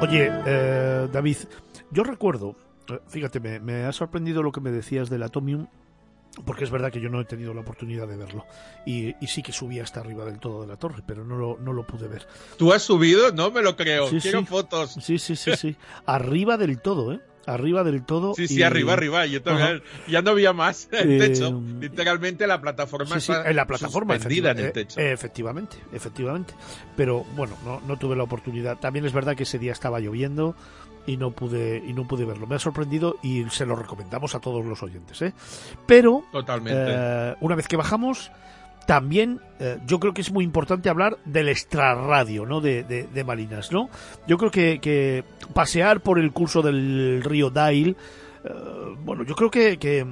Oye, 0.00 0.30
eh, 0.46 1.08
David, 1.12 1.36
yo 1.90 2.04
recuerdo, 2.04 2.56
eh, 2.88 3.00
fíjate, 3.06 3.38
me, 3.38 3.84
ha 3.84 3.92
sorprendido 3.92 4.42
lo 4.42 4.50
que 4.50 4.62
me 4.62 4.70
decías 4.70 5.10
del 5.10 5.22
Atomium, 5.22 5.66
porque 6.44 6.64
es 6.64 6.70
verdad 6.70 6.92
que 6.92 7.00
yo 7.00 7.08
no 7.08 7.20
he 7.20 7.24
tenido 7.24 7.52
la 7.54 7.60
oportunidad 7.60 8.06
de 8.06 8.16
verlo. 8.16 8.46
Y, 8.86 9.14
sí 9.26 9.42
que 9.42 9.52
subí 9.52 9.80
hasta 9.80 10.00
arriba 10.00 10.24
del 10.24 10.38
todo 10.38 10.62
de 10.62 10.66
la 10.66 10.76
torre, 10.76 11.02
pero 11.06 11.24
no 11.24 11.36
lo, 11.36 11.58
no 11.58 11.72
lo 11.72 11.86
pude 11.86 12.08
ver. 12.08 12.26
¿Tú 12.56 12.72
has 12.72 12.82
subido? 12.82 13.32
No 13.32 13.50
me 13.50 13.62
lo 13.62 13.76
creo. 13.76 14.08
Quiero 14.08 14.44
fotos. 14.44 14.96
Sí, 15.00 15.18
sí, 15.18 15.36
sí, 15.36 15.56
sí. 15.56 15.76
arriba 16.06 16.56
del 16.56 16.80
todo, 16.80 17.12
¿eh? 17.12 17.20
arriba 17.46 17.84
del 17.84 18.04
todo. 18.04 18.34
Sí, 18.34 18.48
sí, 18.48 18.62
arriba, 18.62 18.92
arriba. 18.92 19.26
Yo 19.26 19.42
también, 19.42 19.82
ya 20.08 20.22
no 20.22 20.30
había 20.30 20.52
más 20.52 20.88
el 20.92 21.18
techo. 21.18 21.48
Eh, 21.48 21.80
Literalmente 21.80 22.46
la 22.46 22.60
plataforma 22.60 23.16
en 23.16 23.56
la 23.56 23.66
plataforma 23.66 24.14
suspendida 24.14 24.52
en 24.52 24.58
el 24.58 24.72
techo. 24.72 25.00
Eh, 25.00 25.12
efectivamente, 25.12 25.76
efectivamente. 25.92 26.54
Pero 26.96 27.24
bueno, 27.36 27.56
no, 27.64 27.80
no 27.80 27.98
tuve 27.98 28.16
la 28.16 28.22
oportunidad. 28.22 28.78
También 28.78 29.04
es 29.04 29.12
verdad 29.12 29.36
que 29.36 29.44
ese 29.44 29.58
día 29.58 29.72
estaba 29.72 30.00
lloviendo 30.00 30.54
y 31.06 31.16
no 31.16 31.30
pude 31.30 31.82
y 31.86 31.92
no 31.92 32.06
pude 32.06 32.24
verlo. 32.24 32.46
Me 32.46 32.56
ha 32.56 32.58
sorprendido 32.58 33.16
y 33.22 33.44
se 33.50 33.66
lo 33.66 33.76
recomendamos 33.76 34.34
a 34.34 34.40
todos 34.40 34.64
los 34.64 34.82
oyentes. 34.82 35.20
¿eh? 35.22 35.32
Pero 35.86 36.24
Totalmente. 36.32 36.84
Eh, 36.86 37.34
una 37.40 37.54
vez 37.54 37.68
que 37.68 37.76
bajamos 37.76 38.30
también 38.86 39.40
eh, 39.60 39.78
yo 39.86 40.00
creo 40.00 40.12
que 40.12 40.20
es 40.20 40.32
muy 40.32 40.42
importante 40.42 40.88
hablar 40.88 41.18
del 41.24 41.48
extrarradio 41.48 42.44
¿no? 42.46 42.60
de, 42.60 42.82
de, 42.82 43.24
Malinas. 43.24 43.70
¿no? 43.70 43.88
Yo 44.26 44.36
creo 44.36 44.50
que, 44.50 45.24
pasear 45.54 46.00
por 46.00 46.18
el 46.18 46.32
curso 46.32 46.60
del 46.60 47.22
río 47.22 47.50
Dail, 47.50 47.96
eh, 48.42 48.50
bueno, 49.04 49.22
yo 49.22 49.36
creo 49.36 49.50
que, 49.50 49.78
que, 49.78 50.04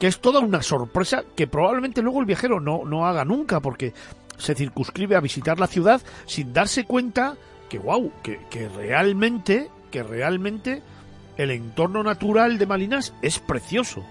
es 0.00 0.18
toda 0.20 0.40
una 0.40 0.62
sorpresa 0.62 1.24
que 1.36 1.46
probablemente 1.46 2.00
luego 2.00 2.20
el 2.20 2.26
viajero 2.26 2.58
no, 2.58 2.84
no 2.86 3.06
haga 3.06 3.24
nunca, 3.24 3.60
porque 3.60 3.92
se 4.38 4.54
circunscribe 4.54 5.16
a 5.16 5.20
visitar 5.20 5.58
la 5.58 5.66
ciudad 5.66 6.00
sin 6.24 6.52
darse 6.52 6.84
cuenta 6.84 7.36
que, 7.68 7.78
wow, 7.78 8.12
que, 8.22 8.40
que 8.48 8.68
realmente, 8.68 9.68
que 9.90 10.02
realmente 10.02 10.82
el 11.36 11.50
entorno 11.50 12.02
natural 12.02 12.58
de 12.58 12.66
Malinas 12.66 13.14
es 13.22 13.38
precioso. 13.38 14.04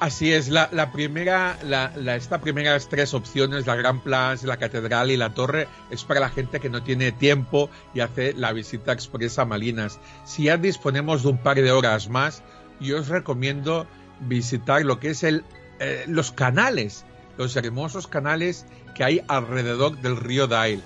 Así 0.00 0.32
es, 0.32 0.48
la, 0.48 0.92
primera, 0.92 1.58
la, 1.64 2.14
esta 2.14 2.40
primeras 2.40 2.88
tres 2.88 3.14
opciones, 3.14 3.66
la 3.66 3.74
Gran 3.74 3.98
Plaza, 3.98 4.46
la 4.46 4.56
Catedral 4.56 5.10
y 5.10 5.16
la 5.16 5.34
Torre, 5.34 5.66
es 5.90 6.04
para 6.04 6.20
la 6.20 6.30
gente 6.30 6.60
que 6.60 6.70
no 6.70 6.84
tiene 6.84 7.10
tiempo 7.10 7.68
y 7.94 8.00
hace 8.00 8.32
la 8.32 8.52
visita 8.52 8.92
expresa 8.92 9.42
a 9.42 9.44
Malinas. 9.44 9.98
Si 10.24 10.44
ya 10.44 10.56
disponemos 10.56 11.24
de 11.24 11.30
un 11.30 11.38
par 11.38 11.56
de 11.56 11.72
horas 11.72 12.08
más, 12.08 12.44
yo 12.78 13.00
os 13.00 13.08
recomiendo 13.08 13.88
visitar 14.20 14.84
lo 14.84 15.00
que 15.00 15.10
es 15.10 15.24
el, 15.24 15.44
eh, 15.80 16.04
los 16.06 16.30
canales, 16.30 17.04
los 17.36 17.56
hermosos 17.56 18.06
canales 18.06 18.66
que 18.94 19.02
hay 19.02 19.22
alrededor 19.26 19.98
del 19.98 20.16
río 20.16 20.46
Dail. 20.46 20.80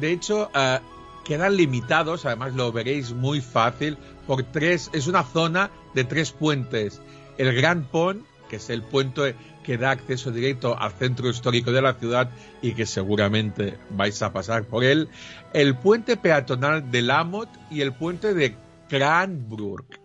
De 0.00 0.10
hecho, 0.10 0.50
eh, 0.54 0.80
quedan 1.26 1.56
limitados, 1.56 2.24
además 2.24 2.54
lo 2.54 2.70
veréis 2.70 3.12
muy 3.12 3.40
fácil, 3.40 3.98
por 4.28 4.44
tres, 4.44 4.90
es 4.92 5.08
una 5.08 5.24
zona 5.24 5.70
de 5.92 6.04
tres 6.04 6.30
puentes 6.30 7.00
el 7.36 7.52
Gran 7.54 7.84
Pont, 7.84 8.24
que 8.48 8.56
es 8.56 8.70
el 8.70 8.82
puente 8.82 9.34
que 9.64 9.76
da 9.76 9.90
acceso 9.90 10.30
directo 10.30 10.78
al 10.78 10.92
centro 10.92 11.28
histórico 11.28 11.72
de 11.72 11.82
la 11.82 11.94
ciudad 11.94 12.30
y 12.62 12.74
que 12.74 12.86
seguramente 12.86 13.76
vais 13.90 14.22
a 14.22 14.32
pasar 14.32 14.64
por 14.64 14.84
él, 14.84 15.08
el 15.52 15.76
puente 15.76 16.16
peatonal 16.16 16.90
de 16.92 17.02
Lamot 17.02 17.48
y 17.70 17.80
el 17.80 17.92
puente 17.92 18.32
de 18.32 18.54
Cranbrook. 18.88 19.98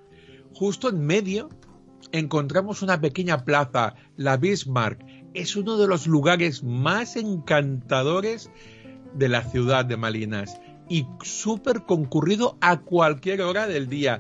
Justo 0.56 0.90
en 0.90 1.06
medio 1.06 1.50
encontramos 2.12 2.82
una 2.82 3.00
pequeña 3.00 3.46
plaza, 3.46 3.94
la 4.18 4.38
Bismarck. 4.38 5.06
Es 5.36 5.56
uno 5.56 5.78
de 5.78 5.88
los 5.88 6.08
lugares 6.08 6.64
más 6.64 7.16
encantadores 7.16 8.50
de 9.14 9.30
la 9.30 9.44
ciudad 9.44 9.86
de 9.86 9.98
Malinas 9.98 10.60
y 10.92 11.08
súper 11.24 11.86
concurrido 11.86 12.58
a 12.60 12.82
cualquier 12.82 13.42
hora 13.44 13.66
del 13.66 13.88
día 13.88 14.20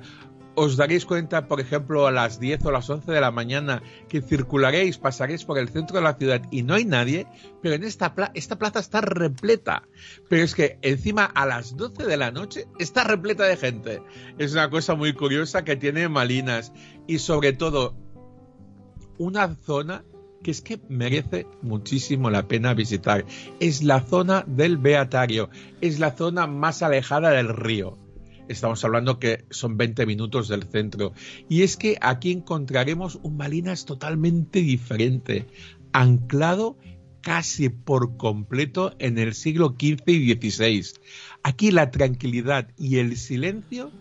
os 0.56 0.78
daréis 0.78 1.06
cuenta, 1.06 1.48
por 1.48 1.60
ejemplo, 1.60 2.08
a 2.08 2.12
las 2.12 2.40
10 2.40 2.66
o 2.66 2.72
las 2.72 2.90
11 2.90 3.12
de 3.12 3.22
la 3.22 3.32
mañana 3.32 3.84
que 4.08 4.22
circularéis, 4.22 4.98
pasaréis 4.98 5.44
por 5.44 5.58
el 5.58 5.70
centro 5.70 5.98
de 5.98 6.04
la 6.04 6.16
ciudad 6.16 6.42
y 6.52 6.64
no 6.64 6.74
hay 6.74 6.86
nadie, 6.86 7.26
pero 7.62 7.76
en 7.76 7.84
esta, 7.84 8.14
esta 8.34 8.58
plaza 8.58 8.80
está 8.80 9.02
repleta. 9.02 9.84
Pero 10.30 10.44
es 10.44 10.56
que 10.56 10.78
encima 10.82 11.26
a 11.26 11.46
las 11.46 11.76
12 11.78 12.06
de 12.06 12.18
la 12.18 12.32
noche 12.32 12.68
está 12.80 13.04
repleta 13.04 13.46
de 13.46 13.58
gente. 13.58 14.04
Es 14.38 14.54
una 14.54 14.70
cosa 14.70 14.96
muy 14.96 15.14
curiosa 15.14 15.64
que 15.64 15.78
tiene 15.78 16.10
Malinas 16.10 16.74
y 17.08 17.20
sobre 17.20 17.54
todo 17.54 17.96
una 19.18 19.56
zona 19.56 20.04
que 20.42 20.52
es 20.52 20.62
que 20.62 20.80
merece 20.90 21.48
muchísimo 21.62 22.30
la 22.30 22.48
pena 22.48 22.74
visitar. 22.74 23.26
Es 23.60 23.84
la 23.84 24.02
zona 24.02 24.44
del 24.48 24.78
Beatario, 24.78 25.50
es 25.82 26.00
la 26.00 26.12
zona 26.12 26.48
más 26.48 26.82
alejada 26.82 27.32
del 27.32 27.50
río 27.50 27.98
estamos 28.52 28.84
hablando 28.84 29.20
que 29.20 29.46
son 29.50 29.78
20 29.78 30.06
minutos 30.06 30.48
del 30.48 30.64
centro. 30.64 31.14
Y 31.50 31.64
es 31.64 31.78
que 31.78 31.98
aquí 32.02 32.32
encontraremos 32.32 33.20
un 33.24 33.38
Malinas 33.38 33.86
totalmente 33.86 34.60
diferente, 34.60 35.48
anclado 35.94 36.78
casi 37.22 37.70
por 37.70 38.18
completo 38.18 38.94
en 39.00 39.18
el 39.18 39.34
siglo 39.34 39.76
XV 39.80 40.04
y 40.08 40.34
XVI. 40.34 41.00
Aquí 41.44 41.72
la 41.72 41.92
tranquilidad 41.92 42.70
y 42.78 42.98
el 42.98 43.16
silencio 43.18 43.92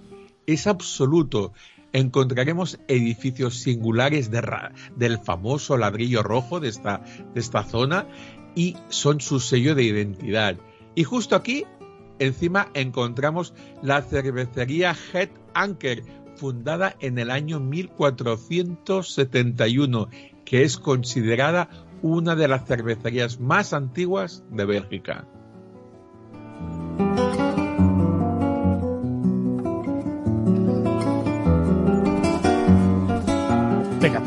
es 0.47 0.66
absoluto. 0.66 1.52
Encontraremos 1.92 2.78
edificios 2.88 3.59
singulares 3.59 4.30
del 4.30 5.18
famoso 5.18 5.76
ladrillo 5.76 6.23
rojo 6.23 6.61
de 6.61 6.68
esta, 6.68 7.02
de 7.35 7.40
esta 7.40 7.64
zona 7.64 8.06
y 8.54 8.76
son 8.88 9.20
su 9.20 9.40
sello 9.40 9.75
de 9.75 9.85
identidad. 9.85 10.56
Y 10.94 11.04
justo 11.04 11.37
aquí 11.37 11.64
Encima 12.20 12.70
encontramos 12.75 13.54
la 13.82 14.02
cervecería 14.02 14.94
Head 15.12 15.30
Anker, 15.54 16.04
fundada 16.37 16.94
en 17.00 17.18
el 17.18 17.30
año 17.30 17.59
1471, 17.61 20.09
que 20.44 20.62
es 20.62 20.76
considerada 20.76 21.70
una 22.02 22.37
de 22.37 22.47
las 22.47 22.66
cervecerías 22.66 23.40
más 23.40 23.73
antiguas 23.73 24.44
de 24.50 24.66
Bélgica. 24.66 25.26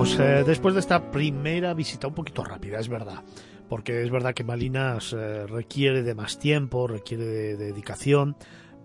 Pues 0.03 0.19
eh, 0.19 0.43
después 0.45 0.73
de 0.73 0.81
esta 0.81 1.11
primera 1.11 1.73
visita 1.73 2.07
un 2.07 2.13
poquito 2.13 2.43
rápida, 2.43 2.77
es 2.77 2.89
verdad, 2.89 3.23
porque 3.69 4.03
es 4.03 4.11
verdad 4.11 4.33
que 4.33 4.43
Malinas 4.43 5.13
eh, 5.13 5.47
requiere 5.47 6.03
de 6.03 6.13
más 6.13 6.39
tiempo, 6.39 6.87
requiere 6.87 7.23
de, 7.23 7.55
dedicación, 7.55 8.35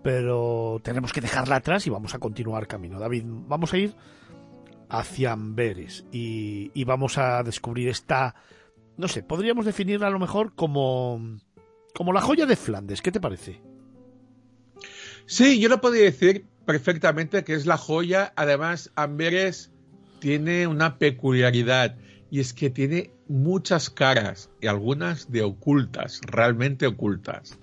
pero 0.01 0.79
tenemos 0.81 1.11
que 1.11 1.19
dejarla 1.19 1.57
atrás 1.57 1.85
y 1.85 1.89
vamos 1.89 2.15
a 2.15 2.19
continuar 2.19 2.67
camino. 2.67 2.99
David, 2.99 3.23
vamos 3.25 3.73
a 3.73 3.79
ir 3.79 3.95
hacia 4.87 5.33
Amberes 5.33 6.05
y, 6.09 6.71
y 6.73 6.85
vamos 6.85 7.17
a 7.17 7.43
descubrir 7.43 7.89
esta, 7.89 8.35
no 8.95 9.09
sé, 9.09 9.21
podríamos 9.21 9.65
definirla 9.65 10.07
a 10.07 10.11
lo 10.11 10.19
mejor 10.19 10.55
como, 10.55 11.37
como 11.93 12.13
la 12.13 12.21
joya 12.21 12.45
de 12.45 12.55
Flandes. 12.55 13.01
¿Qué 13.01 13.11
te 13.11 13.19
parece? 13.19 13.61
Sí, 15.25 15.59
yo 15.59 15.67
lo 15.67 15.81
podría 15.81 16.05
decir 16.05 16.45
perfectamente 16.65 17.43
que 17.43 17.55
es 17.55 17.65
la 17.65 17.75
joya. 17.75 18.31
Además, 18.37 18.93
Amberes 18.95 19.73
tiene 20.19 20.67
una 20.67 20.97
peculiaridad 20.97 21.95
y 22.31 22.39
es 22.39 22.53
que 22.53 22.69
tiene 22.69 23.11
muchas 23.27 23.89
caras 23.89 24.49
y 24.61 24.67
algunas 24.67 25.31
de 25.31 25.41
ocultas, 25.41 26.21
realmente 26.25 26.87
ocultas. 26.87 27.57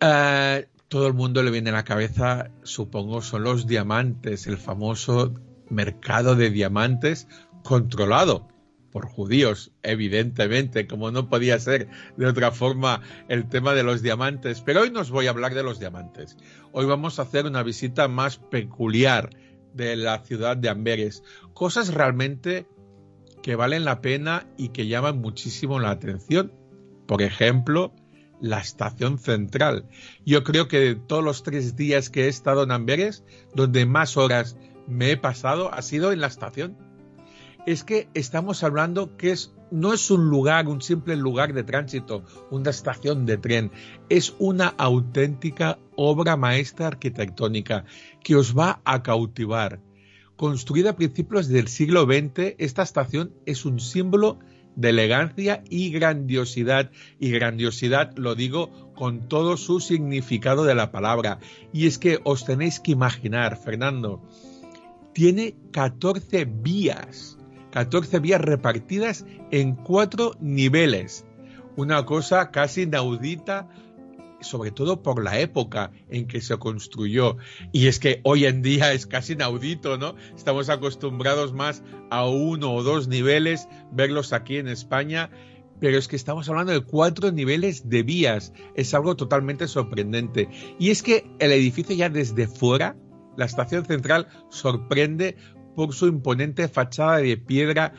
Eh, 0.00 0.66
todo 0.88 1.06
el 1.06 1.14
mundo 1.14 1.42
le 1.42 1.50
viene 1.50 1.70
a 1.70 1.74
la 1.74 1.84
cabeza, 1.84 2.50
supongo, 2.62 3.22
son 3.22 3.42
los 3.42 3.66
diamantes, 3.66 4.46
el 4.46 4.56
famoso 4.56 5.34
mercado 5.68 6.34
de 6.34 6.50
diamantes 6.50 7.28
controlado 7.62 8.48
por 8.90 9.06
judíos, 9.06 9.70
evidentemente, 9.82 10.86
como 10.86 11.10
no 11.10 11.28
podía 11.28 11.58
ser 11.58 11.88
de 12.16 12.26
otra 12.26 12.52
forma 12.52 13.02
el 13.28 13.48
tema 13.48 13.74
de 13.74 13.82
los 13.82 14.00
diamantes. 14.00 14.62
Pero 14.62 14.80
hoy 14.80 14.90
nos 14.90 15.10
voy 15.10 15.26
a 15.26 15.30
hablar 15.30 15.54
de 15.54 15.62
los 15.62 15.78
diamantes. 15.78 16.36
Hoy 16.72 16.86
vamos 16.86 17.18
a 17.18 17.22
hacer 17.22 17.44
una 17.46 17.62
visita 17.62 18.08
más 18.08 18.38
peculiar 18.38 19.30
de 19.74 19.96
la 19.96 20.18
ciudad 20.24 20.56
de 20.56 20.68
Amberes. 20.68 21.22
Cosas 21.54 21.92
realmente 21.94 22.66
que 23.42 23.56
valen 23.56 23.84
la 23.84 24.00
pena 24.00 24.46
y 24.56 24.70
que 24.70 24.86
llaman 24.86 25.20
muchísimo 25.20 25.78
la 25.78 25.90
atención. 25.90 26.52
Por 27.06 27.22
ejemplo, 27.22 27.94
la 28.40 28.58
estación 28.58 29.18
central. 29.18 29.88
Yo 30.24 30.44
creo 30.44 30.68
que 30.68 30.78
de 30.78 30.94
todos 30.94 31.24
los 31.24 31.42
tres 31.42 31.76
días 31.76 32.10
que 32.10 32.24
he 32.24 32.28
estado 32.28 32.62
en 32.62 32.70
Amberes, 32.70 33.24
donde 33.54 33.86
más 33.86 34.16
horas 34.16 34.56
me 34.86 35.12
he 35.12 35.16
pasado 35.16 35.72
ha 35.72 35.82
sido 35.82 36.12
en 36.12 36.20
la 36.20 36.26
estación. 36.26 36.76
Es 37.66 37.84
que 37.84 38.08
estamos 38.14 38.62
hablando 38.62 39.16
que 39.16 39.32
es, 39.32 39.54
no 39.70 39.92
es 39.92 40.10
un 40.10 40.28
lugar, 40.28 40.68
un 40.68 40.80
simple 40.80 41.16
lugar 41.16 41.52
de 41.52 41.64
tránsito, 41.64 42.24
una 42.50 42.70
estación 42.70 43.26
de 43.26 43.38
tren, 43.38 43.70
es 44.08 44.34
una 44.38 44.68
auténtica 44.68 45.78
obra 45.96 46.36
maestra 46.36 46.88
arquitectónica 46.88 47.84
que 48.22 48.36
os 48.36 48.56
va 48.56 48.80
a 48.84 49.02
cautivar. 49.02 49.80
Construida 50.36 50.90
a 50.90 50.96
principios 50.96 51.48
del 51.48 51.68
siglo 51.68 52.04
XX, 52.04 52.54
esta 52.58 52.82
estación 52.82 53.34
es 53.44 53.64
un 53.64 53.80
símbolo 53.80 54.38
de 54.76 54.90
elegancia 54.90 55.64
y 55.68 55.90
grandiosidad. 55.90 56.92
Y 57.18 57.30
grandiosidad 57.30 58.16
lo 58.16 58.36
digo 58.36 58.92
con 58.94 59.28
todo 59.28 59.56
su 59.56 59.80
significado 59.80 60.64
de 60.64 60.76
la 60.76 60.92
palabra. 60.92 61.40
Y 61.72 61.88
es 61.88 61.98
que 61.98 62.20
os 62.22 62.44
tenéis 62.44 62.78
que 62.78 62.92
imaginar, 62.92 63.56
Fernando, 63.56 64.22
tiene 65.12 65.56
14 65.72 66.44
vías, 66.44 67.37
14 67.70 68.18
vías 68.20 68.40
repartidas 68.40 69.24
en 69.50 69.74
cuatro 69.74 70.32
niveles. 70.40 71.24
Una 71.76 72.04
cosa 72.04 72.50
casi 72.50 72.82
inaudita 72.82 73.68
sobre 74.40 74.70
todo 74.70 75.02
por 75.02 75.22
la 75.22 75.38
época 75.40 75.90
en 76.08 76.26
que 76.26 76.40
se 76.40 76.56
construyó. 76.58 77.36
Y 77.72 77.86
es 77.86 77.98
que 77.98 78.20
hoy 78.24 78.46
en 78.46 78.62
día 78.62 78.92
es 78.92 79.06
casi 79.06 79.32
inaudito, 79.34 79.98
¿no? 79.98 80.14
Estamos 80.36 80.68
acostumbrados 80.68 81.52
más 81.52 81.82
a 82.10 82.26
uno 82.26 82.72
o 82.74 82.82
dos 82.82 83.08
niveles, 83.08 83.68
verlos 83.92 84.32
aquí 84.32 84.56
en 84.56 84.68
España, 84.68 85.30
pero 85.80 85.98
es 85.98 86.08
que 86.08 86.16
estamos 86.16 86.48
hablando 86.48 86.72
de 86.72 86.80
cuatro 86.80 87.30
niveles 87.32 87.88
de 87.88 88.02
vías. 88.02 88.52
Es 88.74 88.94
algo 88.94 89.16
totalmente 89.16 89.68
sorprendente. 89.68 90.48
Y 90.78 90.90
es 90.90 91.02
que 91.02 91.28
el 91.38 91.52
edificio 91.52 91.94
ya 91.94 92.08
desde 92.08 92.48
fuera, 92.48 92.96
la 93.36 93.44
estación 93.44 93.84
central, 93.84 94.28
sorprende 94.50 95.36
por 95.78 95.94
su 95.94 96.08
imponente 96.08 96.66
fachada 96.66 97.18
de 97.18 97.36
piedra 97.36 97.92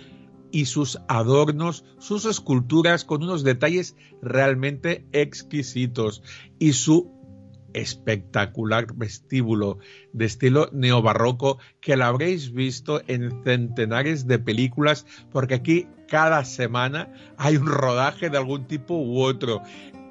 y 0.51 0.65
sus 0.65 0.99
adornos, 1.07 1.85
sus 1.97 2.25
esculturas 2.25 3.05
con 3.05 3.23
unos 3.23 3.45
detalles 3.45 3.95
realmente 4.21 5.07
exquisitos 5.13 6.21
y 6.59 6.73
su 6.73 7.09
espectacular 7.73 8.93
vestíbulo 8.95 9.77
de 10.11 10.25
estilo 10.25 10.67
neobarroco 10.73 11.59
que 11.79 11.95
la 11.95 12.07
habréis 12.07 12.51
visto 12.51 13.01
en 13.07 13.45
centenares 13.45 14.27
de 14.27 14.39
películas 14.39 15.05
porque 15.31 15.53
aquí 15.53 15.87
cada 16.09 16.43
semana 16.43 17.13
hay 17.37 17.55
un 17.55 17.67
rodaje 17.67 18.29
de 18.29 18.37
algún 18.37 18.67
tipo 18.67 18.95
u 18.95 19.21
otro. 19.21 19.61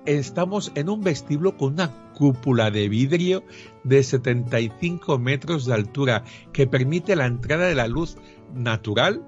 Estamos 0.07 0.73
en 0.75 0.89
un 0.89 1.03
vestíbulo 1.03 1.59
con 1.59 1.75
una 1.75 2.08
cúpula 2.19 2.71
de 2.71 2.89
vidrio 2.89 3.45
de 3.85 4.03
75 4.03 5.19
metros 5.19 5.65
de 5.65 5.75
altura 5.75 6.25
que 6.53 6.67
permite 6.67 7.15
la 7.15 7.27
entrada 7.27 7.67
de 7.69 7.77
la 7.77 7.87
luz 7.87 8.17
natural 8.53 9.25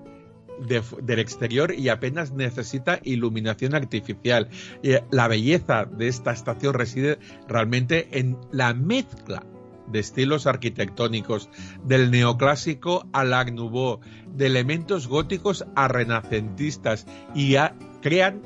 del 1.00 1.18
exterior 1.18 1.72
y 1.72 1.88
apenas 1.88 2.32
necesita 2.32 3.00
iluminación 3.02 3.74
artificial. 3.74 4.48
Eh, 4.82 5.02
la 5.10 5.28
belleza 5.28 5.86
de 5.86 6.08
esta 6.08 6.32
estación 6.32 6.74
reside 6.74 7.18
realmente 7.48 8.08
en 8.18 8.36
la 8.50 8.74
mezcla 8.74 9.46
de 9.86 10.00
estilos 10.00 10.46
arquitectónicos, 10.46 11.48
del 11.84 12.10
neoclásico 12.10 13.06
al 13.12 13.32
Art 13.32 13.52
Nouveau, 13.52 14.00
de 14.34 14.46
elementos 14.46 15.08
góticos 15.08 15.64
a 15.74 15.88
renacentistas 15.88 17.06
y 17.34 17.56
crean 18.02 18.42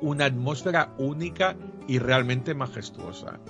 una 0.00 0.26
atmósfera 0.26 0.94
única 0.98 1.56
y 1.86 1.98
realmente 1.98 2.54
majestuosa. 2.54 3.40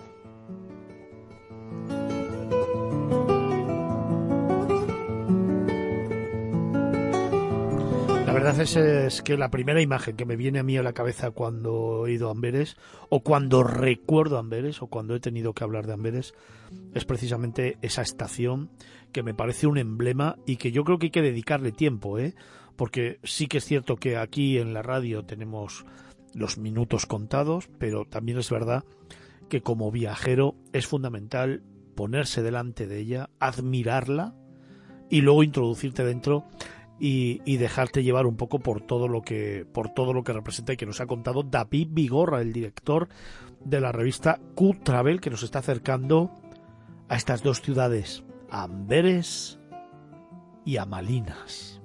Verdad 8.42 8.61
es, 9.07 9.22
que 9.22 9.37
la 9.37 9.52
primera 9.52 9.81
imagen 9.81 10.16
que 10.16 10.24
me 10.24 10.35
viene 10.35 10.59
a 10.59 10.64
mí 10.64 10.76
a 10.76 10.83
la 10.83 10.94
cabeza 10.94 11.31
cuando 11.31 12.09
he 12.09 12.14
ido 12.14 12.26
a 12.26 12.33
Amberes, 12.33 12.76
o 13.09 13.20
cuando 13.20 13.62
recuerdo 13.62 14.37
Amberes, 14.37 14.83
o 14.83 14.88
cuando 14.88 15.14
he 15.14 15.20
tenido 15.20 15.52
que 15.52 15.62
hablar 15.62 15.87
de 15.87 15.92
Amberes, 15.92 16.35
es 16.92 17.05
precisamente 17.05 17.78
esa 17.83 18.02
estación 18.02 18.70
que 19.12 19.22
me 19.22 19.33
parece 19.33 19.68
un 19.68 19.78
emblema 19.78 20.38
y 20.44 20.57
que 20.57 20.72
yo 20.72 20.83
creo 20.83 20.98
que 20.98 21.07
hay 21.07 21.11
que 21.12 21.22
dedicarle 21.22 21.70
tiempo, 21.70 22.18
¿eh? 22.18 22.35
porque 22.74 23.20
sí 23.22 23.46
que 23.46 23.59
es 23.59 23.64
cierto 23.64 23.94
que 23.94 24.16
aquí 24.16 24.59
en 24.59 24.74
la 24.74 24.83
radio 24.83 25.24
tenemos 25.24 25.87
los 26.35 26.59
minutos 26.59 27.07
contados, 27.07 27.70
pero 27.78 28.07
también 28.07 28.38
es 28.38 28.50
verdad 28.50 28.83
que 29.48 29.62
como 29.62 29.92
viajero 29.92 30.57
es 30.72 30.88
fundamental 30.88 31.62
ponerse 31.94 32.42
delante 32.42 32.88
de 32.88 32.98
ella, 32.98 33.31
admirarla 33.38 34.35
y 35.11 35.20
luego 35.20 35.44
introducirte 35.44 36.05
dentro 36.05 36.48
y, 36.98 37.57
dejarte 37.57 38.02
llevar 38.02 38.26
un 38.26 38.37
poco 38.37 38.61
por 38.61 38.81
todo 38.81 39.09
lo 39.09 39.22
que 39.22 39.66
por 39.72 39.88
todo 39.88 40.12
lo 40.12 40.22
que 40.22 40.33
representa 40.33 40.72
y 40.72 40.76
que 40.76 40.87
nos 40.87 41.00
ha 41.00 41.07
contado 41.07 41.42
David 41.42 41.88
Vigorra, 41.90 42.40
el 42.40 42.52
director 42.52 43.09
de 43.64 43.81
la 43.81 43.92
revista 43.92 44.38
Q 44.55 44.76
Travel, 44.83 45.20
que 45.20 45.31
nos 45.31 45.42
está 45.42 45.61
acercando 45.61 46.31
a 47.09 47.16
estas 47.16 47.42
dos 47.42 47.61
ciudades, 47.61 48.24
Amberes 48.50 49.59
y 50.64 50.76
a 50.76 50.87
Malinas. 50.87 51.81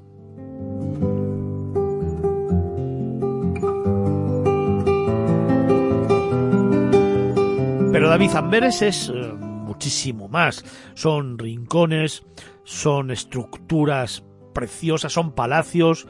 Pero 7.92 8.10
David 8.10 8.36
Amberes 8.36 8.84
es 8.84 9.10
eh, 9.10 9.34
muchísimo 9.34 10.28
más. 10.28 10.64
Son 10.94 11.40
rincones, 11.40 12.24
son 12.64 13.10
estructuras 13.10 14.24
preciosas, 14.58 15.14
son 15.14 15.34
palacios, 15.34 16.08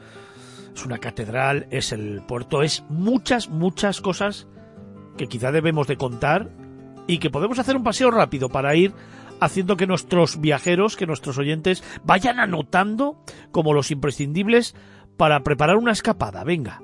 es 0.74 0.86
una 0.86 0.96
catedral, 0.96 1.66
es 1.70 1.92
el 1.92 2.22
puerto, 2.26 2.62
es 2.62 2.82
muchas, 2.88 3.50
muchas 3.50 4.00
cosas 4.00 4.46
que 5.18 5.26
quizá 5.26 5.52
debemos 5.52 5.86
de 5.86 5.98
contar 5.98 6.48
y 7.06 7.18
que 7.18 7.28
podemos 7.28 7.58
hacer 7.58 7.76
un 7.76 7.84
paseo 7.84 8.10
rápido 8.10 8.48
para 8.48 8.74
ir 8.74 8.94
haciendo 9.38 9.76
que 9.76 9.86
nuestros 9.86 10.40
viajeros, 10.40 10.96
que 10.96 11.06
nuestros 11.06 11.36
oyentes 11.36 11.84
vayan 12.04 12.40
anotando 12.40 13.22
como 13.50 13.74
los 13.74 13.90
imprescindibles 13.90 14.74
para 15.18 15.42
preparar 15.42 15.76
una 15.76 15.92
escapada. 15.92 16.42
Venga. 16.42 16.80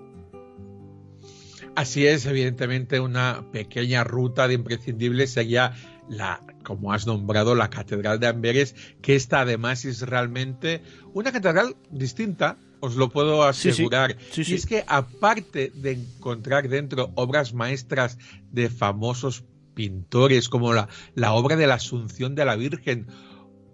Así 1.77 2.07
es, 2.07 2.27
evidentemente 2.27 3.01
una 3.01 3.47
pequeña 3.53 4.05
ruta 4.05 4.49
de 4.49 4.55
imprescindibles 4.55 5.33
sería 5.33 5.73
la, 6.09 6.43
como 6.63 6.93
has 6.93 7.07
nombrado, 7.07 7.55
la 7.55 7.71
Catedral 7.71 8.21
de 8.21 8.27
Amberes, 8.27 8.75
que 9.01 9.15
esta 9.15 9.41
además 9.41 9.85
es 9.85 10.03
realmente 10.03 10.83
una 11.13 11.33
catedral 11.33 11.77
distinta, 11.91 12.59
os 12.81 12.97
lo 12.97 13.09
puedo 13.09 13.45
asegurar. 13.45 14.17
y 14.37 14.55
es 14.55 14.67
que 14.67 14.85
aparte 14.87 15.73
de 15.75 15.93
encontrar 15.93 16.69
dentro 16.69 17.11
obras 17.15 17.55
maestras 17.55 18.19
de 18.53 18.69
famosos 18.69 19.45
pintores, 19.75 20.49
como 20.49 20.73
la, 20.73 20.89
la 21.15 21.33
obra 21.33 21.57
de 21.57 21.67
la 21.67 21.75
Asunción 21.75 22.35
de 22.35 22.45
la 22.45 22.57
Virgen 22.57 23.07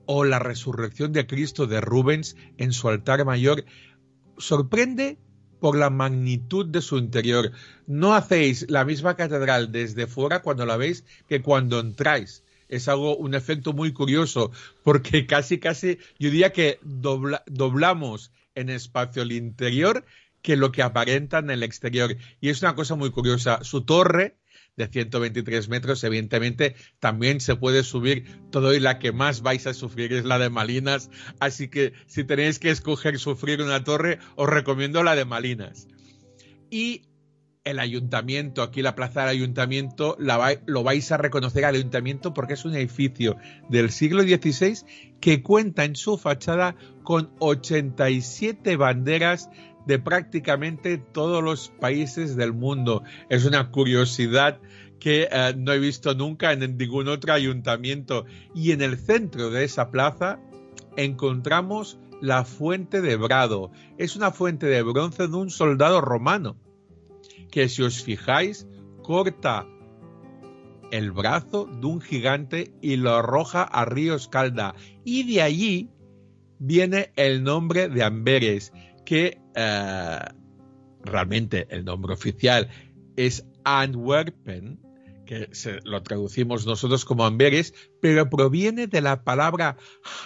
o 0.06 0.24
la 0.24 0.38
Resurrección 0.38 1.12
de 1.12 1.26
Cristo 1.26 1.66
de 1.66 1.80
Rubens 1.80 2.36
en 2.56 2.72
su 2.72 2.88
altar 2.88 3.24
mayor, 3.24 3.64
sorprende 4.38 5.18
por 5.60 5.76
la 5.76 5.90
magnitud 5.90 6.66
de 6.66 6.82
su 6.82 6.98
interior. 6.98 7.52
No 7.86 8.14
hacéis 8.14 8.66
la 8.68 8.84
misma 8.84 9.14
catedral 9.16 9.70
desde 9.70 10.06
fuera 10.06 10.42
cuando 10.42 10.66
la 10.66 10.76
veis 10.76 11.04
que 11.28 11.42
cuando 11.42 11.78
entráis. 11.78 12.42
Es 12.68 12.88
algo, 12.88 13.16
un 13.16 13.34
efecto 13.34 13.72
muy 13.72 13.92
curioso, 13.92 14.52
porque 14.82 15.26
casi, 15.26 15.58
casi, 15.58 15.98
yo 16.18 16.30
diría 16.30 16.52
que 16.52 16.78
doblamos 16.82 18.32
en 18.54 18.70
espacio 18.70 19.22
el 19.22 19.32
interior 19.32 20.04
que 20.42 20.56
lo 20.56 20.72
que 20.72 20.82
aparenta 20.82 21.38
en 21.38 21.50
el 21.50 21.62
exterior. 21.62 22.16
Y 22.40 22.48
es 22.48 22.62
una 22.62 22.74
cosa 22.74 22.94
muy 22.94 23.10
curiosa. 23.10 23.62
Su 23.62 23.82
torre, 23.82 24.36
de 24.76 24.86
123 24.88 25.68
metros, 25.68 26.04
evidentemente 26.04 26.74
también 26.98 27.40
se 27.40 27.56
puede 27.56 27.82
subir. 27.82 28.24
Todo 28.50 28.74
y 28.74 28.80
la 28.80 28.98
que 28.98 29.12
más 29.12 29.42
vais 29.42 29.66
a 29.66 29.74
sufrir 29.74 30.12
es 30.12 30.24
la 30.24 30.38
de 30.38 30.50
Malinas, 30.50 31.10
así 31.38 31.68
que 31.68 31.92
si 32.06 32.24
tenéis 32.24 32.58
que 32.58 32.70
escoger 32.70 33.18
sufrir 33.18 33.62
una 33.62 33.84
torre, 33.84 34.18
os 34.36 34.48
recomiendo 34.48 35.02
la 35.02 35.14
de 35.14 35.24
Malinas. 35.24 35.88
Y 36.70 37.02
el 37.64 37.78
ayuntamiento, 37.78 38.62
aquí 38.62 38.80
la 38.80 38.94
plaza 38.94 39.20
del 39.20 39.30
ayuntamiento, 39.30 40.16
lo 40.18 40.82
vais 40.82 41.12
a 41.12 41.16
reconocer 41.18 41.64
al 41.64 41.74
ayuntamiento 41.74 42.32
porque 42.32 42.54
es 42.54 42.64
un 42.64 42.74
edificio 42.74 43.36
del 43.68 43.90
siglo 43.90 44.22
XVI 44.22 44.78
que 45.20 45.42
cuenta 45.42 45.84
en 45.84 45.94
su 45.94 46.16
fachada 46.16 46.74
con 47.02 47.32
87 47.38 48.76
banderas 48.76 49.50
de 49.86 49.98
prácticamente 49.98 50.98
todos 50.98 51.42
los 51.42 51.70
países 51.80 52.36
del 52.36 52.52
mundo. 52.52 53.02
Es 53.28 53.44
una 53.44 53.70
curiosidad 53.70 54.60
que 54.98 55.28
eh, 55.30 55.54
no 55.56 55.72
he 55.72 55.78
visto 55.78 56.14
nunca 56.14 56.52
en 56.52 56.76
ningún 56.76 57.08
otro 57.08 57.32
ayuntamiento. 57.32 58.26
Y 58.54 58.72
en 58.72 58.82
el 58.82 58.98
centro 58.98 59.50
de 59.50 59.64
esa 59.64 59.90
plaza 59.90 60.38
encontramos 60.96 61.98
la 62.20 62.44
fuente 62.44 63.00
de 63.00 63.16
Brado. 63.16 63.70
Es 63.98 64.16
una 64.16 64.30
fuente 64.30 64.66
de 64.66 64.82
bronce 64.82 65.26
de 65.26 65.36
un 65.36 65.50
soldado 65.50 66.00
romano 66.00 66.56
que 67.50 67.68
si 67.68 67.82
os 67.82 68.02
fijáis 68.02 68.66
corta 69.02 69.66
el 70.90 71.12
brazo 71.12 71.66
de 71.66 71.86
un 71.86 72.00
gigante 72.00 72.72
y 72.80 72.96
lo 72.96 73.14
arroja 73.14 73.62
a 73.62 73.84
río 73.84 74.14
Escalda. 74.14 74.74
Y 75.04 75.32
de 75.32 75.42
allí 75.42 75.90
viene 76.58 77.12
el 77.16 77.42
nombre 77.42 77.88
de 77.88 78.02
Amberes, 78.02 78.72
que 79.10 79.40
eh, 79.56 80.18
realmente 81.02 81.66
el 81.70 81.84
nombre 81.84 82.12
oficial 82.12 82.68
es 83.16 83.44
Antwerpen, 83.64 84.78
que 85.26 85.48
lo 85.82 86.00
traducimos 86.04 86.64
nosotros 86.64 87.04
como 87.04 87.24
Amberes, 87.24 87.74
pero 88.00 88.30
proviene 88.30 88.86
de 88.86 89.00
la 89.00 89.24
palabra 89.24 89.76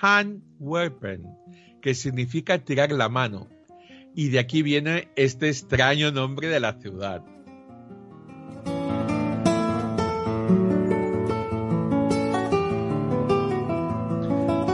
Handwerpen, 0.03 1.25
que 1.81 1.94
significa 1.94 2.59
tirar 2.59 2.92
la 2.92 3.09
mano. 3.09 3.49
Y 4.14 4.29
de 4.29 4.38
aquí 4.38 4.61
viene 4.61 5.09
este 5.16 5.49
extraño 5.49 6.12
nombre 6.12 6.49
de 6.49 6.61
la 6.61 6.79
ciudad. 6.79 7.25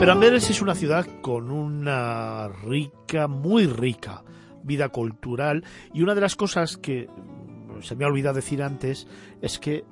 Pero 0.01 0.13
Amberes 0.13 0.49
es 0.49 0.63
una 0.63 0.73
ciudad 0.73 1.05
con 1.21 1.51
una 1.51 2.47
rica, 2.47 3.27
muy 3.27 3.67
rica 3.67 4.23
vida 4.63 4.89
cultural. 4.89 5.63
Y 5.93 6.01
una 6.01 6.15
de 6.15 6.21
las 6.21 6.35
cosas 6.35 6.75
que 6.75 7.07
se 7.83 7.95
me 7.95 8.03
ha 8.03 8.07
olvidado 8.07 8.33
decir 8.33 8.63
antes 8.63 9.05
es 9.43 9.59
que 9.59 9.85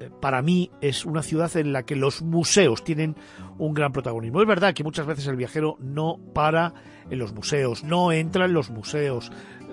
eh, 0.00 0.10
para 0.20 0.42
mí 0.42 0.72
es 0.80 1.04
una 1.04 1.22
ciudad 1.22 1.56
en 1.56 1.72
la 1.72 1.84
que 1.84 1.94
los 1.94 2.22
museos 2.22 2.82
tienen 2.82 3.14
un 3.56 3.72
gran 3.72 3.92
protagonismo. 3.92 4.42
Es 4.42 4.48
verdad 4.48 4.74
que 4.74 4.82
muchas 4.82 5.06
veces 5.06 5.28
el 5.28 5.36
viajero 5.36 5.76
no 5.78 6.18
para 6.34 6.74
en 7.08 7.20
los 7.20 7.32
museos, 7.32 7.84
no 7.84 8.10
entra 8.10 8.46
en 8.46 8.54
los 8.54 8.68
museos, 8.68 9.30
eh, 9.30 9.64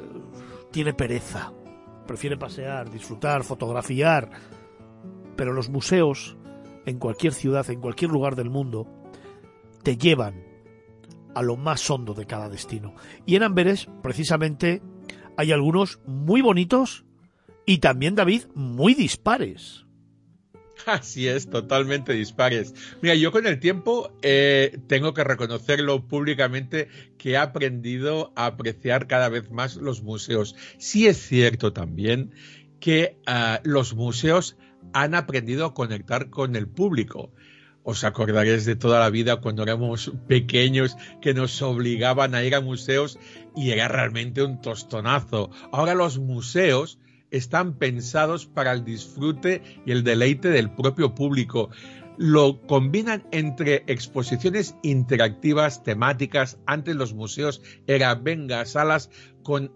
tiene 0.70 0.94
pereza, 0.94 1.52
prefiere 2.06 2.38
pasear, 2.38 2.92
disfrutar, 2.92 3.44
fotografiar, 3.44 4.30
pero 5.36 5.52
los 5.52 5.68
museos 5.68 6.38
en 6.86 7.00
cualquier 7.00 7.34
ciudad, 7.34 7.68
en 7.72 7.82
cualquier 7.82 8.12
lugar 8.12 8.36
del 8.36 8.52
mundo, 8.52 8.99
te 9.84 9.98
llevan 9.98 10.44
a 11.36 11.42
lo 11.42 11.58
más 11.58 11.90
hondo 11.90 12.14
de 12.14 12.26
cada 12.26 12.50
destino. 12.50 12.96
Y 13.26 13.36
en 13.36 13.44
Amberes, 13.44 13.88
precisamente, 14.02 14.82
hay 15.38 15.52
algunos 15.52 16.00
muy 16.06 16.42
bonitos 16.42 17.06
y 17.66 17.78
también, 17.78 18.16
David, 18.16 18.44
muy 18.56 18.94
dispares. 18.94 19.86
Así 20.86 21.28
es, 21.28 21.50
totalmente 21.50 22.14
dispares. 22.14 22.74
Mira, 23.02 23.16
yo 23.16 23.32
con 23.32 23.46
el 23.46 23.60
tiempo 23.60 24.12
eh, 24.22 24.80
tengo 24.88 25.14
que 25.14 25.24
reconocerlo 25.24 26.08
públicamente 26.08 26.88
que 27.18 27.32
he 27.32 27.38
aprendido 27.38 28.32
a 28.36 28.48
apreciar 28.48 29.08
cada 29.08 29.30
vez 29.30 29.52
más 29.52 29.76
los 29.76 30.02
museos. 30.02 30.56
Sí 30.78 31.08
es 31.08 31.18
cierto 31.18 31.74
también 31.74 32.32
que 32.80 33.18
ah, 33.28 33.60
los 33.64 33.94
museos 33.94 34.58
han 34.94 35.16
aprendido 35.16 35.66
a 35.66 35.74
conectar 35.74 36.30
con 36.30 36.56
el 36.56 36.68
público. 36.68 37.32
Os 37.84 38.04
acordaréis 38.04 38.66
de 38.66 38.76
toda 38.76 39.00
la 39.00 39.10
vida 39.10 39.38
cuando 39.38 39.64
éramos 39.64 40.12
pequeños 40.28 40.98
que 41.22 41.34
nos 41.34 41.62
obligaban 41.62 42.36
a 42.36 42.44
ir 42.44 42.56
a 42.56 42.62
museos 42.62 43.18
y 43.56 43.72
era 43.72 43.88
realmente 43.88 44.44
un 44.44 44.62
tostonazo. 44.62 45.50
Ahora 45.72 45.96
los 45.96 46.20
museos 46.20 47.00
están 47.32 47.78
pensados 47.78 48.46
para 48.46 48.72
el 48.74 48.84
disfrute 48.84 49.62
y 49.86 49.92
el 49.92 50.04
deleite 50.04 50.50
del 50.50 50.72
propio 50.72 51.16
público. 51.16 51.70
Lo 52.18 52.62
combinan 52.68 53.26
entre 53.32 53.86
exposiciones 53.88 54.76
interactivas, 54.84 55.84
temáticas. 55.84 56.58
Antes 56.66 56.96
los 56.98 57.14
museos 57.14 57.62
eran, 57.88 58.26
venga, 58.26 58.66
salas 58.66 59.10
con 59.42 59.72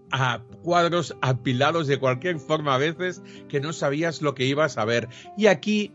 cuadros 0.62 1.16
apilados 1.22 1.88
de 1.88 2.00
cualquier 2.00 2.40
forma 2.40 2.76
a 2.76 2.80
veces 2.80 3.22
que 3.48 3.62
no 3.62 3.72
sabías 3.72 4.22
lo 4.22 4.36
que 4.36 4.46
ibas 4.46 4.78
a 4.78 4.84
ver. 4.84 5.08
Y 5.38 5.48
aquí 5.48 5.94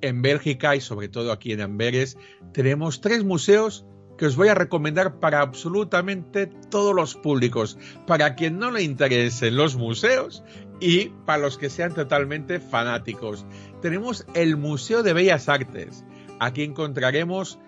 en 0.00 0.22
Bélgica 0.22 0.76
y 0.76 0.80
sobre 0.80 1.08
todo 1.08 1.32
aquí 1.32 1.52
en 1.52 1.60
Amberes 1.60 2.16
tenemos 2.52 3.00
tres 3.00 3.24
museos 3.24 3.84
que 4.16 4.26
os 4.26 4.36
voy 4.36 4.48
a 4.48 4.54
recomendar 4.54 5.20
para 5.20 5.40
absolutamente 5.40 6.48
todos 6.70 6.94
los 6.94 7.14
públicos, 7.14 7.78
para 8.06 8.34
quien 8.34 8.58
no 8.58 8.72
le 8.72 8.82
interesen 8.82 9.56
los 9.56 9.76
museos 9.76 10.42
y 10.80 11.10
para 11.24 11.42
los 11.42 11.56
que 11.56 11.70
sean 11.70 11.94
totalmente 11.94 12.58
fanáticos. 12.58 13.46
Tenemos 13.80 14.26
el 14.34 14.56
Museo 14.56 15.04
de 15.04 15.12
Bellas 15.12 15.48
Artes. 15.48 16.04
Aquí 16.40 16.64
encontraremos 16.64 17.60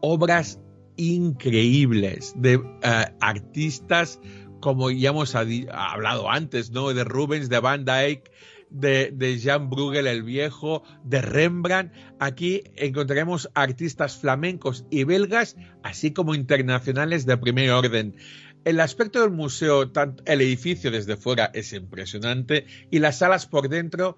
obras 0.00 0.58
increíbles 0.96 2.34
de 2.36 2.54
eh, 2.54 3.04
artistas 3.20 4.20
como 4.62 4.90
ya 4.90 5.10
hemos 5.10 5.34
hablado 5.34 6.30
antes, 6.30 6.70
¿no? 6.70 6.94
De 6.94 7.04
Rubens, 7.04 7.48
de 7.48 7.58
Van 7.58 7.84
Dyck, 7.84 8.30
de, 8.72 9.38
Jean 9.38 9.70
Bruegel 9.70 10.06
el 10.06 10.22
Viejo, 10.22 10.82
de 11.04 11.22
Rembrandt. 11.22 11.92
Aquí 12.18 12.62
encontraremos 12.76 13.50
artistas 13.54 14.16
flamencos 14.16 14.84
y 14.90 15.04
belgas, 15.04 15.56
así 15.82 16.12
como 16.12 16.34
internacionales 16.34 17.26
de 17.26 17.36
primer 17.36 17.70
orden. 17.70 18.16
El 18.64 18.80
aspecto 18.80 19.20
del 19.20 19.30
museo, 19.30 19.90
el 20.24 20.40
edificio 20.40 20.90
desde 20.90 21.16
fuera 21.16 21.50
es 21.52 21.72
impresionante 21.72 22.66
y 22.90 23.00
las 23.00 23.18
salas 23.18 23.46
por 23.46 23.68
dentro, 23.68 24.16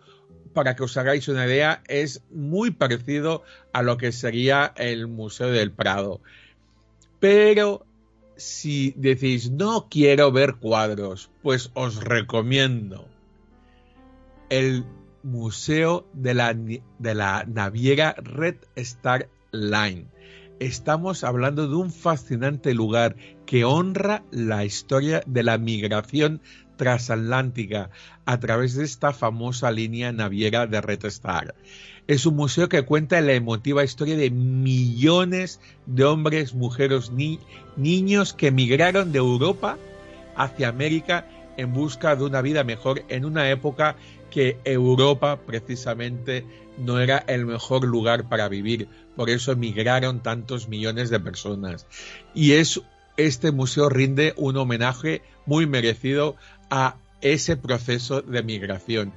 para 0.53 0.77
que 0.77 0.85
os 0.85 0.97
hagáis 0.97 1.29
una 1.29 1.47
idea, 1.47 1.83
es 1.89 2.23
muy 2.31 2.71
parecido 2.71 3.43
a 3.73 3.83
lo 3.83 3.97
que 3.97 4.13
sería 4.13 4.73
el 4.77 5.09
Museo 5.09 5.49
del 5.49 5.73
Prado. 5.73 6.21
Pero 7.19 7.87
si 8.37 8.93
decís 8.97 9.51
no 9.51 9.89
quiero 9.89 10.31
ver 10.31 10.57
cuadros, 10.57 11.31
pues 11.43 11.71
os 11.75 12.05
recomiendo 12.05 13.09
el 14.51 14.85
Museo 15.23 16.07
de 16.13 16.35
la, 16.35 16.55
de 16.55 17.15
la 17.15 17.45
Naviera 17.47 18.15
Red 18.19 18.57
Star 18.77 19.29
Line. 19.53 20.07
Estamos 20.61 21.25
hablando 21.25 21.67
de 21.67 21.75
un 21.75 21.93
fascinante 21.93 22.75
lugar 22.75 23.17
que 23.47 23.65
honra 23.65 24.23
la 24.31 24.65
historia 24.65 25.23
de 25.27 25.43
la 25.43 25.59
migración 25.59 26.41
transatlántica 26.77 27.91
a 28.25 28.39
través 28.41 28.75
de 28.75 28.85
esta 28.85 29.13
famosa 29.13 29.71
línea 29.71 30.13
naviera 30.13 30.67
de 30.67 30.81
Red 30.81 31.05
Star. 31.07 31.55
Es 32.07 32.27
un 32.27 32.37
museo 32.37 32.69
que 32.69 32.83
cuenta 32.83 33.21
la 33.21 33.33
emotiva 33.33 33.83
historia 33.83 34.17
de 34.17 34.31
millones 34.31 35.61
de 35.87 36.05
hombres, 36.05 36.55
mujeres, 36.55 37.11
ni 37.11 37.39
niños 37.77 38.35
que 38.35 38.51
migraron 38.51 39.11
de 39.11 39.19
Europa 39.19 39.79
hacia 40.37 40.69
América 40.69 41.27
en 41.57 41.73
busca 41.73 42.17
de 42.17 42.25
una 42.25 42.43
vida 42.43 42.65
mejor 42.65 43.05
en 43.09 43.25
una 43.25 43.49
época 43.51 43.97
que 44.35 44.59
Europa 44.65 45.39
precisamente 45.47 46.45
no 46.77 46.99
era 46.99 47.19
el 47.29 47.47
mejor 47.47 47.85
lugar 47.85 48.29
para 48.29 48.49
vivir. 48.49 48.89
Por 49.15 49.31
eso 49.31 49.53
emigraron 49.53 50.25
tantos 50.25 50.69
millones 50.69 51.09
de 51.09 51.21
personas. 51.21 51.87
Y 52.35 52.55
es, 52.55 52.83
este 53.17 53.53
museo 53.53 53.89
rinde 53.89 54.35
un 54.37 54.57
homenaje 54.57 55.23
muy 55.47 55.69
merecido 55.69 56.35
a 56.69 56.97
ese 57.21 57.57
proceso 57.57 58.23
de 58.23 58.43
migración. 58.43 59.13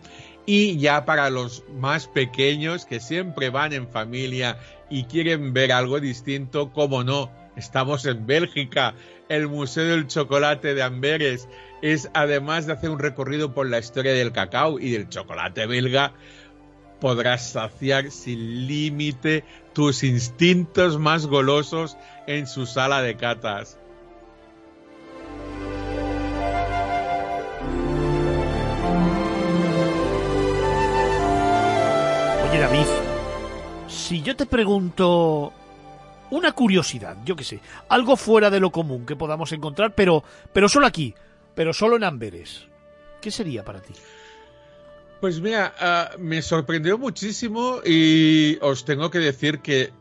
Y 0.46 0.78
ya 0.78 1.04
para 1.04 1.32
los 1.32 1.64
más 1.80 2.08
pequeños 2.08 2.86
que 2.86 3.00
siempre 3.00 3.50
van 3.50 3.74
en 3.74 3.90
familia 3.90 4.60
y 4.88 5.06
quieren 5.06 5.52
ver 5.52 5.72
algo 5.72 6.00
distinto, 6.00 6.72
como 6.72 7.04
no, 7.04 7.32
estamos 7.58 8.06
en 8.06 8.26
Bélgica, 8.26 8.94
el 9.30 9.48
Museo 9.48 9.86
del 9.86 10.08
Chocolate 10.08 10.74
de 10.74 10.84
Amberes, 10.84 11.50
es 11.82 12.10
además 12.14 12.66
de 12.66 12.74
hacer 12.74 12.90
un 12.90 13.00
recorrido 13.00 13.54
por 13.54 13.68
la 13.68 13.80
historia 13.80 14.14
del 14.14 14.32
cacao 14.32 14.80
y 14.80 14.92
del 14.92 15.10
chocolate 15.10 15.66
belga, 15.66 16.14
podrás 17.00 17.52
saciar 17.52 18.12
sin 18.12 18.68
límite 18.68 19.44
tus 19.74 20.04
instintos 20.04 20.98
más 20.98 21.28
golosos 21.28 21.98
en 22.26 22.48
su 22.48 22.66
sala 22.66 23.02
de 23.02 23.16
catas. 23.16 23.78
Oye 32.50 32.60
David, 32.60 32.88
si 33.88 34.22
yo 34.22 34.36
te 34.36 34.46
pregunto 34.46 35.54
una 36.30 36.52
curiosidad, 36.52 37.18
yo 37.26 37.36
qué 37.36 37.44
sé, 37.44 37.60
algo 37.90 38.16
fuera 38.16 38.50
de 38.50 38.60
lo 38.60 38.72
común 38.72 39.06
que 39.06 39.16
podamos 39.16 39.52
encontrar, 39.52 39.96
pero, 39.96 40.24
pero 40.54 40.70
solo 40.70 40.88
aquí, 40.88 41.14
pero 41.56 41.74
solo 41.74 41.96
en 41.96 42.04
Amberes. 42.04 42.68
¿Qué 43.22 43.32
sería 43.32 43.64
para 43.64 43.82
ti? 43.82 43.94
Pues 45.20 45.42
mira, 45.42 45.74
ah, 45.80 46.12
me 46.20 46.42
sorprendió 46.42 46.98
muchísimo 46.98 47.82
y 47.84 48.58
os 48.62 48.86
tengo 48.86 49.10
que 49.10 49.20
decir 49.20 49.60
que 49.60 49.92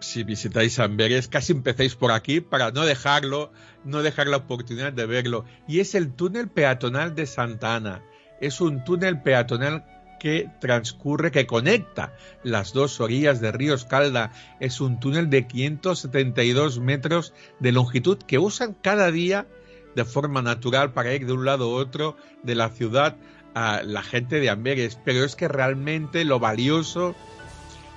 si 0.00 0.24
visitáis 0.24 0.78
Amberes, 0.78 1.28
casi 1.28 1.52
empecéis 1.52 1.94
por 1.94 2.12
aquí 2.12 2.40
para 2.40 2.70
no 2.70 2.84
dejarlo, 2.84 3.52
no 3.84 4.02
dejar 4.02 4.26
la 4.26 4.38
oportunidad 4.38 4.92
de 4.92 5.06
verlo. 5.06 5.44
Y 5.66 5.80
es 5.80 5.94
el 5.94 6.12
túnel 6.12 6.48
peatonal 6.48 7.14
de 7.14 7.26
Santa 7.26 7.76
Ana. 7.76 8.02
Es 8.40 8.60
un 8.60 8.84
túnel 8.84 9.22
peatonal 9.22 9.84
que 10.18 10.50
transcurre, 10.60 11.30
que 11.30 11.46
conecta 11.46 12.14
las 12.42 12.72
dos 12.72 13.00
orillas 13.00 13.40
de 13.40 13.52
Río 13.52 13.74
Escalda. 13.74 14.32
Es 14.60 14.80
un 14.80 15.00
túnel 15.00 15.30
de 15.30 15.46
572 15.46 16.80
metros 16.80 17.32
de 17.60 17.72
longitud 17.72 18.18
que 18.18 18.38
usan 18.38 18.74
cada 18.74 19.10
día 19.10 19.46
de 19.94 20.04
forma 20.04 20.42
natural 20.42 20.92
para 20.92 21.14
ir 21.14 21.26
de 21.26 21.32
un 21.32 21.44
lado 21.44 21.64
a 21.64 21.80
otro 21.80 22.16
de 22.42 22.54
la 22.54 22.68
ciudad 22.70 23.16
a 23.54 23.82
la 23.82 24.02
gente 24.02 24.40
de 24.40 24.50
Amberes, 24.50 24.98
pero 25.04 25.24
es 25.24 25.34
que 25.34 25.48
realmente 25.48 26.24
lo 26.24 26.38
valioso 26.38 27.14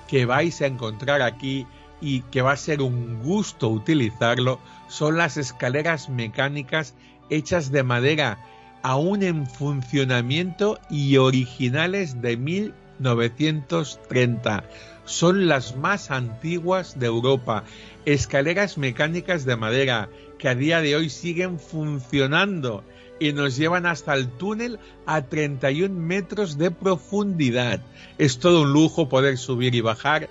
que 0.07 0.25
vais 0.25 0.61
a 0.61 0.65
encontrar 0.65 1.21
aquí 1.21 1.67
y 2.01 2.21
que 2.23 2.41
va 2.41 2.53
a 2.53 2.57
ser 2.57 2.81
un 2.81 3.21
gusto 3.21 3.69
utilizarlo 3.69 4.59
son 4.87 5.17
las 5.17 5.37
escaleras 5.37 6.09
mecánicas 6.09 6.95
hechas 7.29 7.71
de 7.71 7.83
madera 7.83 8.39
aún 8.83 9.23
en 9.23 9.47
funcionamiento 9.47 10.79
y 10.89 11.17
originales 11.17 12.21
de 12.21 12.37
1930. 12.37 14.63
Son 15.05 15.47
las 15.47 15.75
más 15.75 16.11
antiguas 16.11 16.99
de 16.99 17.07
Europa. 17.07 17.63
Escaleras 18.05 18.77
mecánicas 18.77 19.45
de 19.45 19.55
madera 19.55 20.09
que 20.37 20.49
a 20.49 20.55
día 20.55 20.81
de 20.81 20.95
hoy 20.95 21.09
siguen 21.09 21.59
funcionando 21.59 22.83
y 23.19 23.33
nos 23.33 23.55
llevan 23.55 23.85
hasta 23.85 24.15
el 24.15 24.29
túnel 24.29 24.79
a 25.05 25.21
31 25.21 25.93
metros 25.93 26.57
de 26.57 26.71
profundidad. 26.71 27.79
Es 28.17 28.39
todo 28.39 28.63
un 28.63 28.73
lujo 28.73 29.09
poder 29.09 29.37
subir 29.37 29.75
y 29.75 29.81
bajar 29.81 30.27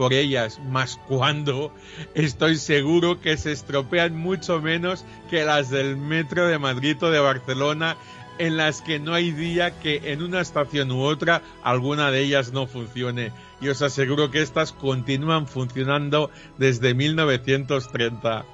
por 0.00 0.14
ellas, 0.14 0.58
más 0.70 0.98
cuando 1.08 1.74
estoy 2.14 2.56
seguro 2.56 3.20
que 3.20 3.36
se 3.36 3.52
estropean 3.52 4.16
mucho 4.16 4.58
menos 4.62 5.04
que 5.28 5.44
las 5.44 5.68
del 5.68 5.98
metro 5.98 6.46
de 6.46 6.58
Madrid 6.58 6.96
o 7.02 7.10
de 7.10 7.20
Barcelona, 7.20 7.98
en 8.38 8.56
las 8.56 8.80
que 8.80 8.98
no 8.98 9.12
hay 9.12 9.30
día 9.30 9.78
que 9.78 10.00
en 10.10 10.22
una 10.22 10.40
estación 10.40 10.90
u 10.90 11.02
otra 11.02 11.42
alguna 11.62 12.10
de 12.10 12.20
ellas 12.20 12.50
no 12.54 12.66
funcione. 12.66 13.30
Y 13.60 13.68
os 13.68 13.82
aseguro 13.82 14.30
que 14.30 14.40
estas 14.40 14.72
continúan 14.72 15.46
funcionando 15.46 16.30
desde 16.56 16.94
1930. 16.94 18.46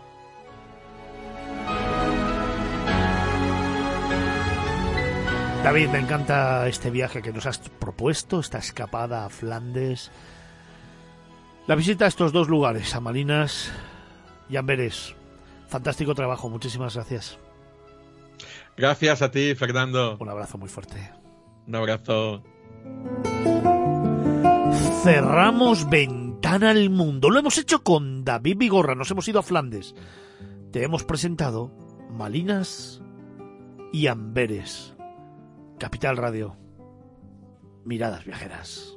David, 5.62 5.88
me 5.90 5.98
encanta 6.00 6.66
este 6.66 6.90
viaje 6.90 7.22
que 7.22 7.32
nos 7.32 7.46
has 7.46 7.58
propuesto, 7.58 8.40
esta 8.40 8.58
escapada 8.58 9.24
a 9.24 9.28
Flandes. 9.28 10.10
La 11.66 11.74
visita 11.74 12.04
a 12.04 12.08
estos 12.08 12.32
dos 12.32 12.48
lugares, 12.48 12.94
a 12.94 13.00
Malinas 13.00 13.72
y 14.48 14.56
Amberes. 14.56 15.16
Fantástico 15.68 16.14
trabajo, 16.14 16.48
muchísimas 16.48 16.94
gracias. 16.94 17.38
Gracias 18.76 19.22
a 19.22 19.30
ti, 19.30 19.54
Fernando. 19.54 20.16
Un 20.20 20.28
abrazo 20.28 20.58
muy 20.58 20.68
fuerte. 20.68 21.10
Un 21.66 21.74
abrazo. 21.74 22.42
Cerramos 25.02 25.88
ventana 25.88 26.70
al 26.70 26.90
mundo. 26.90 27.30
Lo 27.30 27.38
hemos 27.40 27.58
hecho 27.58 27.82
con 27.82 28.24
David 28.24 28.58
Vigorra. 28.58 28.94
Nos 28.94 29.10
hemos 29.10 29.26
ido 29.26 29.40
a 29.40 29.42
Flandes. 29.42 29.94
Te 30.70 30.84
hemos 30.84 31.04
presentado 31.04 31.72
Malinas 32.10 33.02
y 33.92 34.06
Amberes. 34.06 34.94
Capital 35.78 36.16
Radio. 36.16 36.56
Miradas 37.84 38.24
viajeras. 38.24 38.96